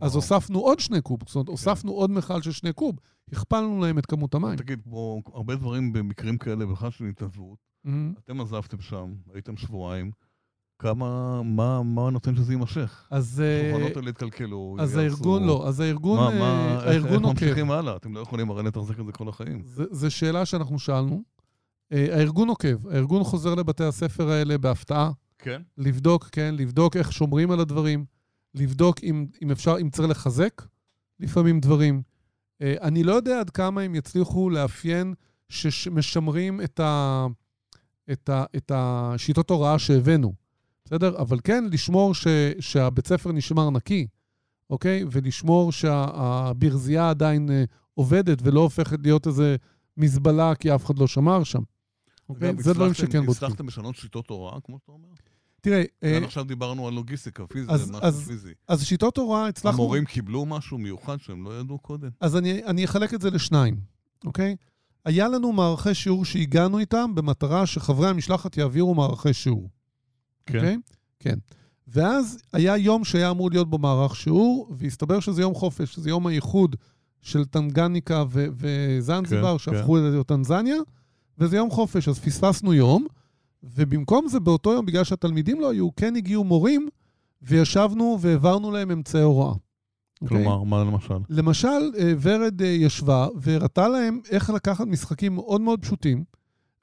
אז. 0.00 0.14
הוספנו 0.14 0.58
עוד 0.58 0.80
שני 0.80 1.00
קוב, 1.00 1.18
זאת. 1.26 1.34
אומרת, 1.34 1.48
הוספנו 1.48 1.92
עוד 1.92 2.10
מכל 2.10 2.42
של 2.42 2.52
שני 2.52 2.72
קוב, 2.72 2.96
הכפלנו 3.32 3.80
להם 3.80 3.98
את 3.98 4.06
כמות 4.06 4.34
המים. 4.34 4.56
תגיד, 4.56 4.80
כמו 4.84 5.22
הרבה 5.34 5.54
דברים 5.56 5.92
במקרים 5.92 6.38
כאלה, 6.38 6.66
בכלל 6.66 6.90
של 6.90 7.04
התנדבות, 7.04 7.58
מהמם. 7.84 8.14
אתם 8.24 8.40
עזבתם 8.40 8.80
שם, 8.80 9.12
הייתם 9.34 9.56
שבועיים, 9.56 10.10
כמה, 10.78 11.42
מה, 11.42 11.82
מה 11.82 12.10
נותן 12.10 12.36
שזה 12.36 12.52
יימשך? 12.52 13.08
אז 13.10 13.40
אה, 13.44 13.70
שולחנות 13.72 13.96
האלה 13.96 14.10
התקלקלו, 14.10 14.76
אז 14.80 14.90
יעשו- 14.90 15.00
הארגון 15.00 15.44
לא, 15.46 15.68
אז 15.68 15.80
הארגון 15.80 16.18
מה, 16.18 16.30
אה, 16.32 16.38
מה, 16.38 16.74
איך- 16.74 16.84
איך 16.94 17.04
הארגון. 17.04 17.22
ממשיכים 17.30 17.70
הלאה? 17.70 17.96
אתם 17.96 18.14
לא 18.14 18.20
יכולים 18.20 18.50
הרי 18.50 18.62
לתחזק 18.62 19.00
את 19.00 19.06
זה 19.06 19.12
כל 19.12 19.28
החיים. 19.28 19.62
זו 19.90 20.10
שאלה 20.10 20.46
שאנחנו 20.46 20.78
שאלנו. 20.78 21.22
אה, 21.92 22.16
הארגון 22.18 22.48
עוקב, 22.48 22.88
הארגון 22.88 23.24
חוזר 23.24 23.54
לבתי 23.54 23.84
הספר 23.84 24.28
האלה 24.30 24.58
בהפתעה, 24.58 25.10
כן? 25.38 25.62
לבדוק, 25.78 26.28
כן, 26.32 26.54
לבדוק 26.58 26.96
איך 26.96 27.12
שומרים 27.12 27.50
על 27.50 27.60
הדברים, 27.60 28.04
לבדוק 28.54 28.96
אם, 29.02 29.26
אם 29.42 29.50
אפשר, 29.50 29.76
אם 29.80 29.90
צריך 29.90 30.08
לחזק 30.08 30.62
לפעמים 31.20 31.60
דברים. 31.60 32.02
אה, 32.62 32.74
אני 32.80 33.02
לא 33.02 33.12
יודע 33.12 33.40
עד 33.40 33.50
כמה 33.50 33.80
הם 33.80 33.94
יצליחו 33.94 34.50
לאפיין 34.50 35.14
שמשמרים 35.48 36.60
את, 36.60 36.80
ה, 36.80 37.26
את, 38.12 38.28
ה, 38.28 38.44
את 38.56 38.72
השיטות 38.74 39.50
הוראה 39.50 39.78
שהבאנו, 39.78 40.32
בסדר? 40.84 41.18
אבל 41.18 41.38
כן, 41.44 41.64
לשמור 41.72 42.14
ש, 42.14 42.26
שהבית 42.60 43.06
ספר 43.06 43.32
נשמר 43.32 43.70
נקי, 43.70 44.06
אוקיי? 44.70 45.04
ולשמור 45.10 45.72
שהברזייה 45.72 47.10
עדיין 47.10 47.50
אה, 47.50 47.64
עובדת 47.94 48.38
ולא 48.42 48.60
הופכת 48.60 48.98
להיות 49.02 49.26
איזה 49.26 49.56
מזבלה 49.96 50.54
כי 50.54 50.74
אף 50.74 50.84
אחד 50.84 50.98
לא 50.98 51.06
שמר 51.06 51.44
שם. 51.44 51.62
אוקיי? 52.28 52.52
זה 52.58 52.74
דברים 52.74 52.94
שכן 52.94 53.26
בודקים. 53.26 53.30
הצלחתם 53.30 53.66
לשנות 53.66 53.96
שיטות 53.96 54.30
הוראה, 54.30 54.60
כמו 54.64 54.78
שאתה 54.78 54.92
אומר? 54.92 55.08
תראה, 55.60 55.82
אה, 56.04 56.16
עד 56.16 56.22
עכשיו 56.22 56.44
דיברנו 56.44 56.88
על 56.88 56.94
לוגיסטיקה, 56.94 57.46
פיזי, 57.46 57.70
אז- 57.70 57.80
זה 57.80 57.92
משהו 57.92 58.04
אז- 58.06 58.24
פיזי. 58.28 58.52
אז 58.68 58.84
שיטות 58.84 59.16
הוראה 59.16 59.48
הצלחנו... 59.48 59.82
המורים 59.82 60.04
קיבלו 60.04 60.46
משהו 60.46 60.78
מיוחד 60.78 61.16
שהם 61.20 61.44
לא 61.44 61.60
ידעו 61.60 61.78
קודם? 61.78 62.08
אז 62.20 62.36
אני, 62.36 62.64
אני 62.64 62.84
אחלק 62.84 63.14
את 63.14 63.20
זה 63.20 63.30
לשניים, 63.30 63.76
אוקיי? 64.24 64.56
היה 65.04 65.28
לנו 65.28 65.52
מערכי 65.52 65.94
שיעור 65.94 66.24
שהגענו 66.24 66.78
איתם 66.78 67.14
במטרה 67.14 67.66
שחברי 67.66 68.08
המשלחת 68.08 68.56
יעבירו 68.56 68.94
מערכי 68.94 69.32
שיעור. 69.32 69.68
כן. 70.46 70.58
אוקיי? 70.58 70.76
כן. 71.20 71.38
ואז 71.88 72.38
היה 72.52 72.76
יום 72.76 73.04
שהיה 73.04 73.30
אמור 73.30 73.50
להיות 73.50 73.70
בו 73.70 73.78
מערך 73.78 74.16
שיעור, 74.16 74.68
והסתבר 74.78 75.20
שזה 75.20 75.42
יום 75.42 75.54
חופש, 75.54 75.94
שזה 75.94 76.10
יום 76.10 76.26
האיחוד 76.26 76.76
של 77.22 77.44
טנגניקה 77.44 78.24
ו- 78.30 78.46
וזנזיבר, 78.56 79.52
כן, 79.52 79.58
שהפכו 79.58 79.98
את 79.98 80.02
זה 80.12 80.24
טנזניה, 80.24 80.76
וזה 81.38 81.56
יום 81.56 81.70
חופש, 81.70 82.08
אז 82.08 82.18
פספסנו 82.18 82.74
יום, 82.74 83.06
ובמקום 83.62 84.28
זה, 84.28 84.40
באותו 84.40 84.72
יום, 84.72 84.86
בגלל 84.86 85.04
שהתלמידים 85.04 85.60
לא 85.60 85.70
היו, 85.70 85.96
כן 85.96 86.16
הגיעו 86.16 86.44
מורים, 86.44 86.88
וישבנו 87.42 88.18
והעברנו 88.20 88.70
להם 88.70 88.90
אמצעי 88.90 89.22
הוראה. 89.22 89.54
אוקיי? 90.22 90.44
כלומר, 90.44 90.62
מה 90.62 90.84
למשל? 90.84 91.14
למשל, 91.28 91.92
אה, 91.98 92.12
ורד 92.20 92.62
אה, 92.62 92.66
ישבה 92.66 93.28
והראתה 93.36 93.88
להם 93.88 94.20
איך 94.30 94.50
לקחת 94.50 94.86
משחקים 94.86 95.34
מאוד 95.34 95.60
מאוד 95.60 95.82
פשוטים 95.82 96.24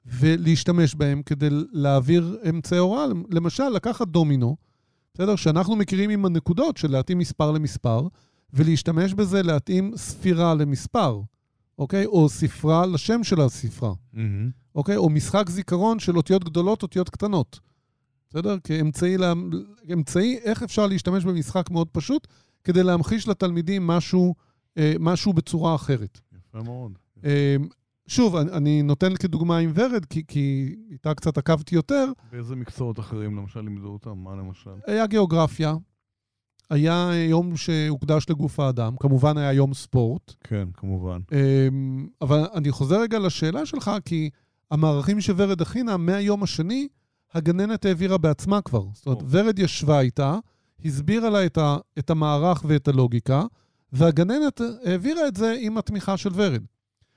ולהשתמש 0.06 0.94
בהם 0.94 1.22
כדי 1.22 1.48
להעביר 1.72 2.38
אמצעי 2.48 2.78
הוראה. 2.78 3.06
למשל, 3.30 3.68
לקחת 3.68 4.08
דומינו, 4.08 4.56
בסדר? 5.14 5.36
שאנחנו 5.36 5.76
מכירים 5.76 6.10
עם 6.10 6.24
הנקודות 6.24 6.76
של 6.76 6.90
להתאים 6.90 7.18
מספר 7.18 7.50
למספר, 7.50 8.08
ולהשתמש 8.52 9.14
בזה 9.14 9.42
להתאים 9.42 9.92
ספירה 9.96 10.54
למספר, 10.54 11.20
אוקיי? 11.78 12.06
או 12.06 12.28
ספרה 12.28 12.86
לשם 12.86 13.24
של 13.24 13.40
הספרה, 13.40 13.92
מהמם. 14.12 14.50
אוקיי? 14.76 14.96
או 14.96 15.10
משחק 15.10 15.50
זיכרון 15.50 15.98
של 15.98 16.16
אותיות 16.16 16.44
גדולות, 16.44 16.82
אותיות 16.82 17.08
קטנות. 17.08 17.60
בסדר? 18.30 18.56
כאמצעי, 18.64 19.16
לה... 19.16 19.32
אמצעי 19.92 20.38
איך 20.38 20.62
אפשר 20.62 20.86
להשתמש 20.86 21.24
במשחק 21.24 21.70
מאוד 21.70 21.88
פשוט 21.92 22.26
כדי 22.64 22.82
להמחיש 22.82 23.28
לתלמידים 23.28 23.86
משהו, 23.86 24.34
אה, 24.78 24.94
משהו 25.00 25.32
בצורה 25.32 25.74
אחרת. 25.74 26.20
יפה 26.32 26.62
מאוד. 26.62 26.92
אה, 27.24 27.56
שוב, 28.06 28.36
אני, 28.36 28.52
אני 28.52 28.82
נותן 28.82 29.16
כדוגמה 29.16 29.58
עם 29.58 29.72
ורד, 29.74 30.04
כי, 30.04 30.22
כי 30.28 30.76
איתה 30.90 31.14
קצת 31.14 31.38
עקבתי 31.38 31.74
יותר. 31.74 32.04
באיזה 32.32 32.56
מקצועות 32.56 32.98
אחרים 32.98 33.36
למשל 33.36 33.60
לימדו 33.60 33.88
אותם? 33.88 34.18
מה 34.18 34.36
למשל? 34.36 34.70
היה 34.86 35.06
גיאוגרפיה, 35.06 35.74
היה 36.70 37.10
יום 37.28 37.56
שהוקדש 37.56 38.26
לגוף 38.30 38.60
האדם, 38.60 38.96
כמובן 38.96 39.38
היה 39.38 39.52
יום 39.52 39.74
ספורט. 39.74 40.34
כן, 40.40 40.68
כמובן. 40.74 41.20
אה, 41.32 41.68
אבל 42.20 42.46
אני 42.54 42.70
חוזר 42.70 43.00
רגע 43.00 43.18
לשאלה 43.18 43.66
שלך, 43.66 43.90
כי 44.04 44.30
המערכים 44.70 45.20
שוורד 45.20 45.62
הכינה, 45.62 45.96
מהיום 45.96 46.42
השני, 46.42 46.88
הגננת 47.34 47.84
העבירה 47.84 48.18
בעצמה 48.18 48.62
כבר. 48.62 48.84
זאת 48.94 49.06
אומרת, 49.06 49.22
או. 49.22 49.26
ורד 49.30 49.58
ישבה 49.58 50.00
איתה, 50.00 50.38
הסבירה 50.84 51.30
לה 51.30 51.46
את, 51.46 51.58
ה, 51.58 51.76
את 51.98 52.10
המערך 52.10 52.64
ואת 52.66 52.88
הלוגיקה, 52.88 53.44
והגננת 53.92 54.60
העבירה 54.84 55.28
את 55.28 55.36
זה 55.36 55.56
עם 55.60 55.78
התמיכה 55.78 56.16
של 56.16 56.30
ורד. 56.34 56.62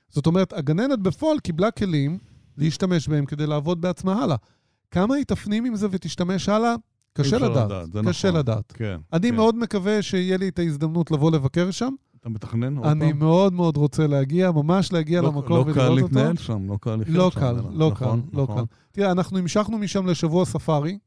זאת 0.08 0.26
אומרת, 0.26 0.52
הגננת 0.52 0.98
בפועל 0.98 1.38
קיבלה 1.38 1.70
כלים 1.70 2.18
להשתמש 2.56 3.08
בהם 3.08 3.26
כדי 3.26 3.46
לעבוד 3.46 3.80
בעצמה 3.80 4.22
הלאה. 4.22 4.36
כמה 4.90 5.14
היא 5.14 5.24
תפנים 5.24 5.64
עם 5.64 5.76
זה 5.76 5.86
ותשתמש 5.90 6.48
הלאה? 6.48 6.74
קשה 7.12 7.38
לדעת. 7.38 7.92
זה 7.92 8.00
קשה 8.08 8.28
נכון. 8.28 8.40
לדעת. 8.40 8.72
כן. 8.72 8.96
אני 9.12 9.28
כן. 9.28 9.34
מאוד 9.34 9.56
מקווה 9.56 10.02
שיהיה 10.02 10.36
לי 10.36 10.48
את 10.48 10.58
ההזדמנות 10.58 11.10
לבוא 11.10 11.30
לבקר 11.30 11.70
שם. 11.70 11.94
אתה 12.20 12.28
מתכנן 12.28 12.84
אני 12.84 13.10
פעם? 13.10 13.18
מאוד 13.18 13.52
מאוד 13.52 13.76
רוצה 13.76 14.06
להגיע, 14.06 14.50
ממש 14.50 14.92
להגיע 14.92 15.22
לא- 15.22 15.28
למקום 15.28 15.56
לא 15.56 15.64
קל 15.64 15.70
ולראות 15.80 16.02
אותו. 16.02 16.14
להתנהל 16.16 16.36
שם, 16.36 16.70
לא 16.70 16.78
קל 16.80 16.94
לחיות 16.94 17.16
לא 17.16 17.30
שם. 17.30 17.40
קל, 17.40 17.52
נכון, 17.52 17.72
לא 17.74 17.92
קל, 17.96 18.04
לא 18.32 18.42
נכון. 18.42 18.58
קל. 18.58 18.64
תראה, 18.92 19.10
אנחנו 19.10 19.38
המשכנו 19.38 19.78
משם 19.78 20.06
לשבוע 20.06 20.44
ספארי, 20.44 20.98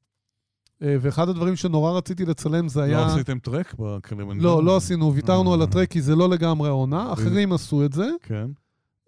אה, 0.83 0.95
ואחד 1.01 1.29
הדברים 1.29 1.55
שנורא 1.55 1.91
רציתי 1.91 2.25
לצלם 2.25 2.67
זה 2.67 2.83
היה... 2.83 2.97
לא 2.97 3.05
עשיתם 3.05 3.39
טרק 3.39 3.75
בקלימנג'רו? 3.79 4.43
לא, 4.43 4.63
לא 4.63 4.77
עשינו, 4.77 5.13
ויתרנו 5.13 5.53
על 5.53 5.59
אה. 5.61 5.65
הטרק 5.67 5.91
כי 5.91 6.01
זה 6.01 6.15
לא 6.15 6.29
לגמרי 6.29 6.69
העונה, 6.69 7.13
אחרים 7.13 7.53
עשו 7.53 7.85
את 7.85 7.93
זה. 7.93 8.09
כן. 8.23 8.47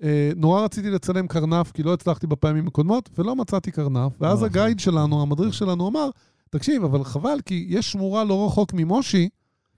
אה, 0.04 0.32
נורא 0.36 0.62
רציתי 0.62 0.90
לצלם 0.90 1.28
קרנף, 1.28 1.72
כי 1.72 1.84
לא 1.84 1.94
הצלחתי 1.94 2.28
בפעמים 2.28 2.68
הקודמות, 2.68 3.10
ולא 3.18 3.36
מצאתי 3.36 3.72
קרנף. 3.72 4.12
ואז 4.22 4.42
אה, 4.42 4.46
ה 4.48 4.53
guide 4.53 4.80
שלנו, 4.80 5.22
המדריך 5.22 5.54
שלנו, 5.54 5.88
אמר, 5.88 6.10
תקשיב, 6.50 6.84
אבל 6.84 7.04
חבל, 7.04 7.38
כי 7.46 7.66
יש 7.70 7.92
שמורה 7.92 8.24
לא 8.24 8.46
רחוק 8.46 8.74
ממושי, 8.74 9.30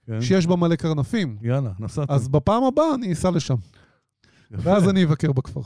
כן. 0.08 0.22
שיש 0.22 0.46
בה 0.46 0.56
מלא 0.56 0.76
קרנפים. 0.76 1.36
יאללה, 1.42 1.72
נסעתם. 1.80 2.14
אז 2.14 2.28
בפעם 2.28 2.64
הבאה 2.64 2.94
אני 2.94 3.12
אסע 3.12 3.30
לשם, 3.30 3.56
יפה. 4.50 4.70
ואז 4.70 4.88
אני 4.88 5.04
אבקר 5.04 5.32
בכפר. 5.32 5.60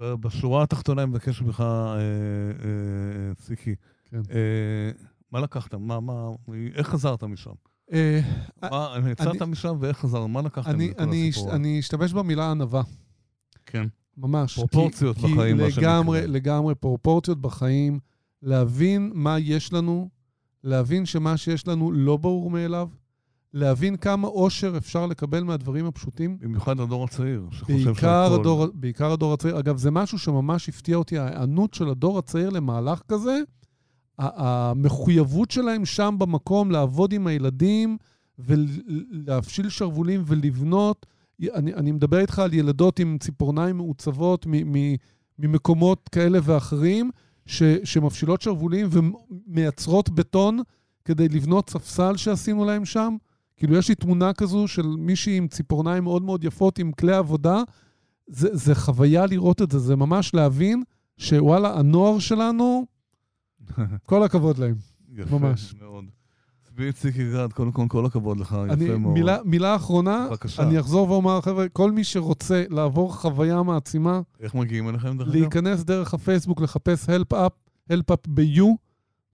בשורה 0.00 0.62
התחתונה 0.62 1.02
אני 1.02 1.10
מבקש 1.10 1.42
ממך, 1.42 1.60
אה, 1.60 1.96
אה, 1.98 3.34
ציקי, 3.34 3.74
כן. 4.04 4.20
אה, 4.30 4.90
מה 5.32 5.40
לקחת? 5.40 5.74
מה, 5.74 6.00
מה, 6.00 6.28
איך 6.74 6.88
חזרת 6.88 7.24
משם? 7.24 7.50
אה, 7.92 8.20
מה, 8.62 8.96
יצאת 9.10 9.42
משם 9.42 9.76
ואיך 9.80 9.98
חזרת? 9.98 10.28
מה 10.28 10.42
לקחת 10.42 10.74
אני, 10.74 10.88
מכל 10.88 11.02
אני, 11.02 11.28
הסיפור? 11.28 11.54
אני 11.54 11.80
אשתמש 11.80 12.12
במילה 12.12 12.50
ענווה, 12.50 12.82
כן. 13.66 13.86
ממש. 14.16 14.54
פרופורציות 14.54 15.16
כי, 15.16 15.22
בחיים, 15.22 15.56
מה 15.56 15.70
כי 15.70 15.80
לגמרי. 15.80 16.26
לגמרי 16.26 16.74
פרופורציות 16.74 17.40
בחיים, 17.40 17.98
להבין 18.42 19.10
מה 19.14 19.38
יש 19.38 19.72
לנו, 19.72 20.08
להבין 20.64 21.06
שמה 21.06 21.36
שיש 21.36 21.68
לנו 21.68 21.92
לא 21.92 22.16
ברור 22.16 22.50
מאליו, 22.50 22.88
להבין 23.56 23.96
כמה 23.96 24.28
אושר 24.28 24.74
אפשר 24.76 25.06
לקבל 25.06 25.44
מהדברים 25.44 25.86
הפשוטים. 25.86 26.38
במיוחד 26.40 26.80
הדור 26.80 27.04
הצעיר, 27.04 27.46
שחושב 27.50 27.72
בעיקר 27.84 28.28
שהכל- 28.28 28.40
הדור, 28.40 28.66
בעיקר 28.74 29.12
הדור 29.12 29.32
הצעיר. 29.32 29.58
אגב, 29.58 29.76
זה 29.78 29.90
משהו 29.90 30.18
שממש 30.18 30.68
הפתיע 30.68 30.96
אותי, 30.96 31.18
ההיענות 31.18 31.74
של 31.74 31.88
הדור 31.88 32.18
הצעיר 32.18 32.50
למהלך 32.50 33.00
כזה, 33.08 33.40
המחויבות 34.18 35.50
שלהם 35.50 35.84
שם 35.84 36.14
במקום 36.18 36.70
לעבוד 36.70 37.12
עם 37.12 37.26
הילדים 37.26 37.96
ולהפשיל 38.38 39.68
שרוולים 39.68 40.22
ולבנות. 40.26 41.06
אני, 41.54 41.74
אני 41.74 41.92
מדבר 41.92 42.18
איתך 42.18 42.38
על 42.38 42.54
ילדות 42.54 42.98
עם 42.98 43.16
ציפורניים 43.20 43.76
מעוצבות 43.76 44.46
ממקומות 45.38 46.08
כאלה 46.08 46.38
ואחרים, 46.42 47.10
ש, 47.46 47.62
שמפשילות 47.84 48.42
שרוולים 48.42 48.88
ומייצרות 48.90 50.10
בטון 50.10 50.60
כדי 51.04 51.28
לבנות 51.28 51.70
ספסל 51.70 52.16
שעשינו 52.16 52.64
להם 52.64 52.84
שם. 52.84 53.16
כאילו, 53.56 53.76
יש 53.76 53.88
לי 53.88 53.94
תמונה 53.94 54.32
כזו 54.32 54.68
של 54.68 54.86
מישהי 54.86 55.36
עם 55.36 55.48
ציפורניים 55.48 56.04
מאוד 56.04 56.22
מאוד 56.22 56.44
יפות, 56.44 56.78
עם 56.78 56.92
כלי 56.92 57.12
עבודה. 57.12 57.62
זה, 58.26 58.48
זה 58.52 58.74
חוויה 58.74 59.26
לראות 59.26 59.62
את 59.62 59.70
זה, 59.70 59.78
זה 59.78 59.96
ממש 59.96 60.34
להבין 60.34 60.82
שוואלה, 61.18 61.78
הנוער 61.78 62.18
שלנו, 62.18 62.86
כל 64.08 64.22
הכבוד 64.22 64.58
להם. 64.58 64.74
יפה 65.14 65.38
ממש. 65.38 65.74
מאוד. 65.80 66.04
צבי 66.62 66.92
ציקי 66.92 67.32
גד, 67.32 67.52
קודם 67.52 67.72
כל, 67.72 67.84
כל 67.88 68.06
הכבוד 68.06 68.40
לך, 68.40 68.56
אני, 68.70 68.84
יפה 68.84 68.98
מאוד. 68.98 69.14
מילה, 69.14 69.38
מילה 69.44 69.76
אחרונה, 69.76 70.26
בבקשה. 70.30 70.62
אני 70.62 70.80
אחזור 70.80 71.10
ואומר, 71.10 71.40
חבר'ה, 71.40 71.68
כל 71.68 71.92
מי 71.92 72.04
שרוצה 72.04 72.64
לעבור 72.70 73.16
חוויה 73.16 73.62
מעצימה, 73.62 74.20
איך 74.40 74.54
מגיעים 74.54 74.88
אליכם, 74.88 75.18
דרך 75.18 75.28
אגב? 75.28 75.36
להיכנס 75.36 75.84
דרך 75.84 76.14
הפייסבוק, 76.14 76.60
לחפש 76.60 77.08
help 77.08 77.34
up, 77.34 77.70
help 77.92 78.12
up 78.12 78.28
ב-U, 78.28 78.64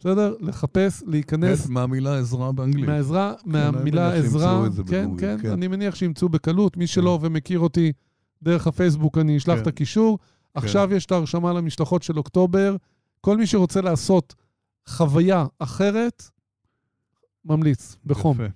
בסדר? 0.03 0.35
לחפש, 0.41 1.03
להיכנס 1.07 1.69
מהמילה 1.69 2.19
עזרה 2.19 2.53
באנגלית. 2.53 2.89
מהעזרה, 2.89 3.35
אני 3.45 3.53
מהמילה 3.53 4.15
עזרה, 4.15 4.65
כן, 4.87 5.11
כן, 5.19 5.37
כן. 5.43 5.51
אני 5.51 5.69
מניח 5.69 5.95
שימצאו 5.95 6.29
בקלות. 6.29 6.77
מי 6.77 6.87
שלא 6.87 7.19
ומכיר 7.23 7.59
אותי 7.59 7.93
דרך 8.43 8.67
הפייסבוק, 8.67 9.19
אני 9.19 9.37
אשלח 9.37 9.55
כן. 9.55 9.63
את 9.63 9.67
הקישור. 9.67 10.19
עכשיו 10.55 10.95
יש 10.95 11.07
את 11.07 11.13
ההרשמה 11.13 11.53
למשלחות 11.53 12.03
של 12.03 12.19
אוקטובר. 12.19 12.77
כל 13.21 13.37
מי 13.37 13.47
שרוצה 13.47 13.81
לעשות 13.81 14.35
חוויה 14.87 15.47
אחרת, 15.59 16.23
ממליץ, 17.45 17.97
בחום. 18.07 18.37
יפה. 18.37 18.53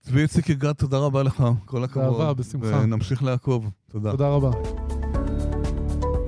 צבי 0.00 0.28
ציקי 0.28 0.54
גד, 0.54 0.72
תודה 0.72 0.98
רבה 0.98 1.22
לך, 1.22 1.44
כל 1.64 1.84
הכבוד. 1.84 2.04
באהבה, 2.04 2.34
בשמחה. 2.34 2.80
ונמשיך 2.82 3.22
לעקוב. 3.22 3.70
תודה. 3.90 4.10
תודה 4.10 4.28
רבה. 4.28 4.50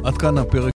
עד 0.04 0.18
כאן 0.18 0.38
הפרק. 0.38 0.68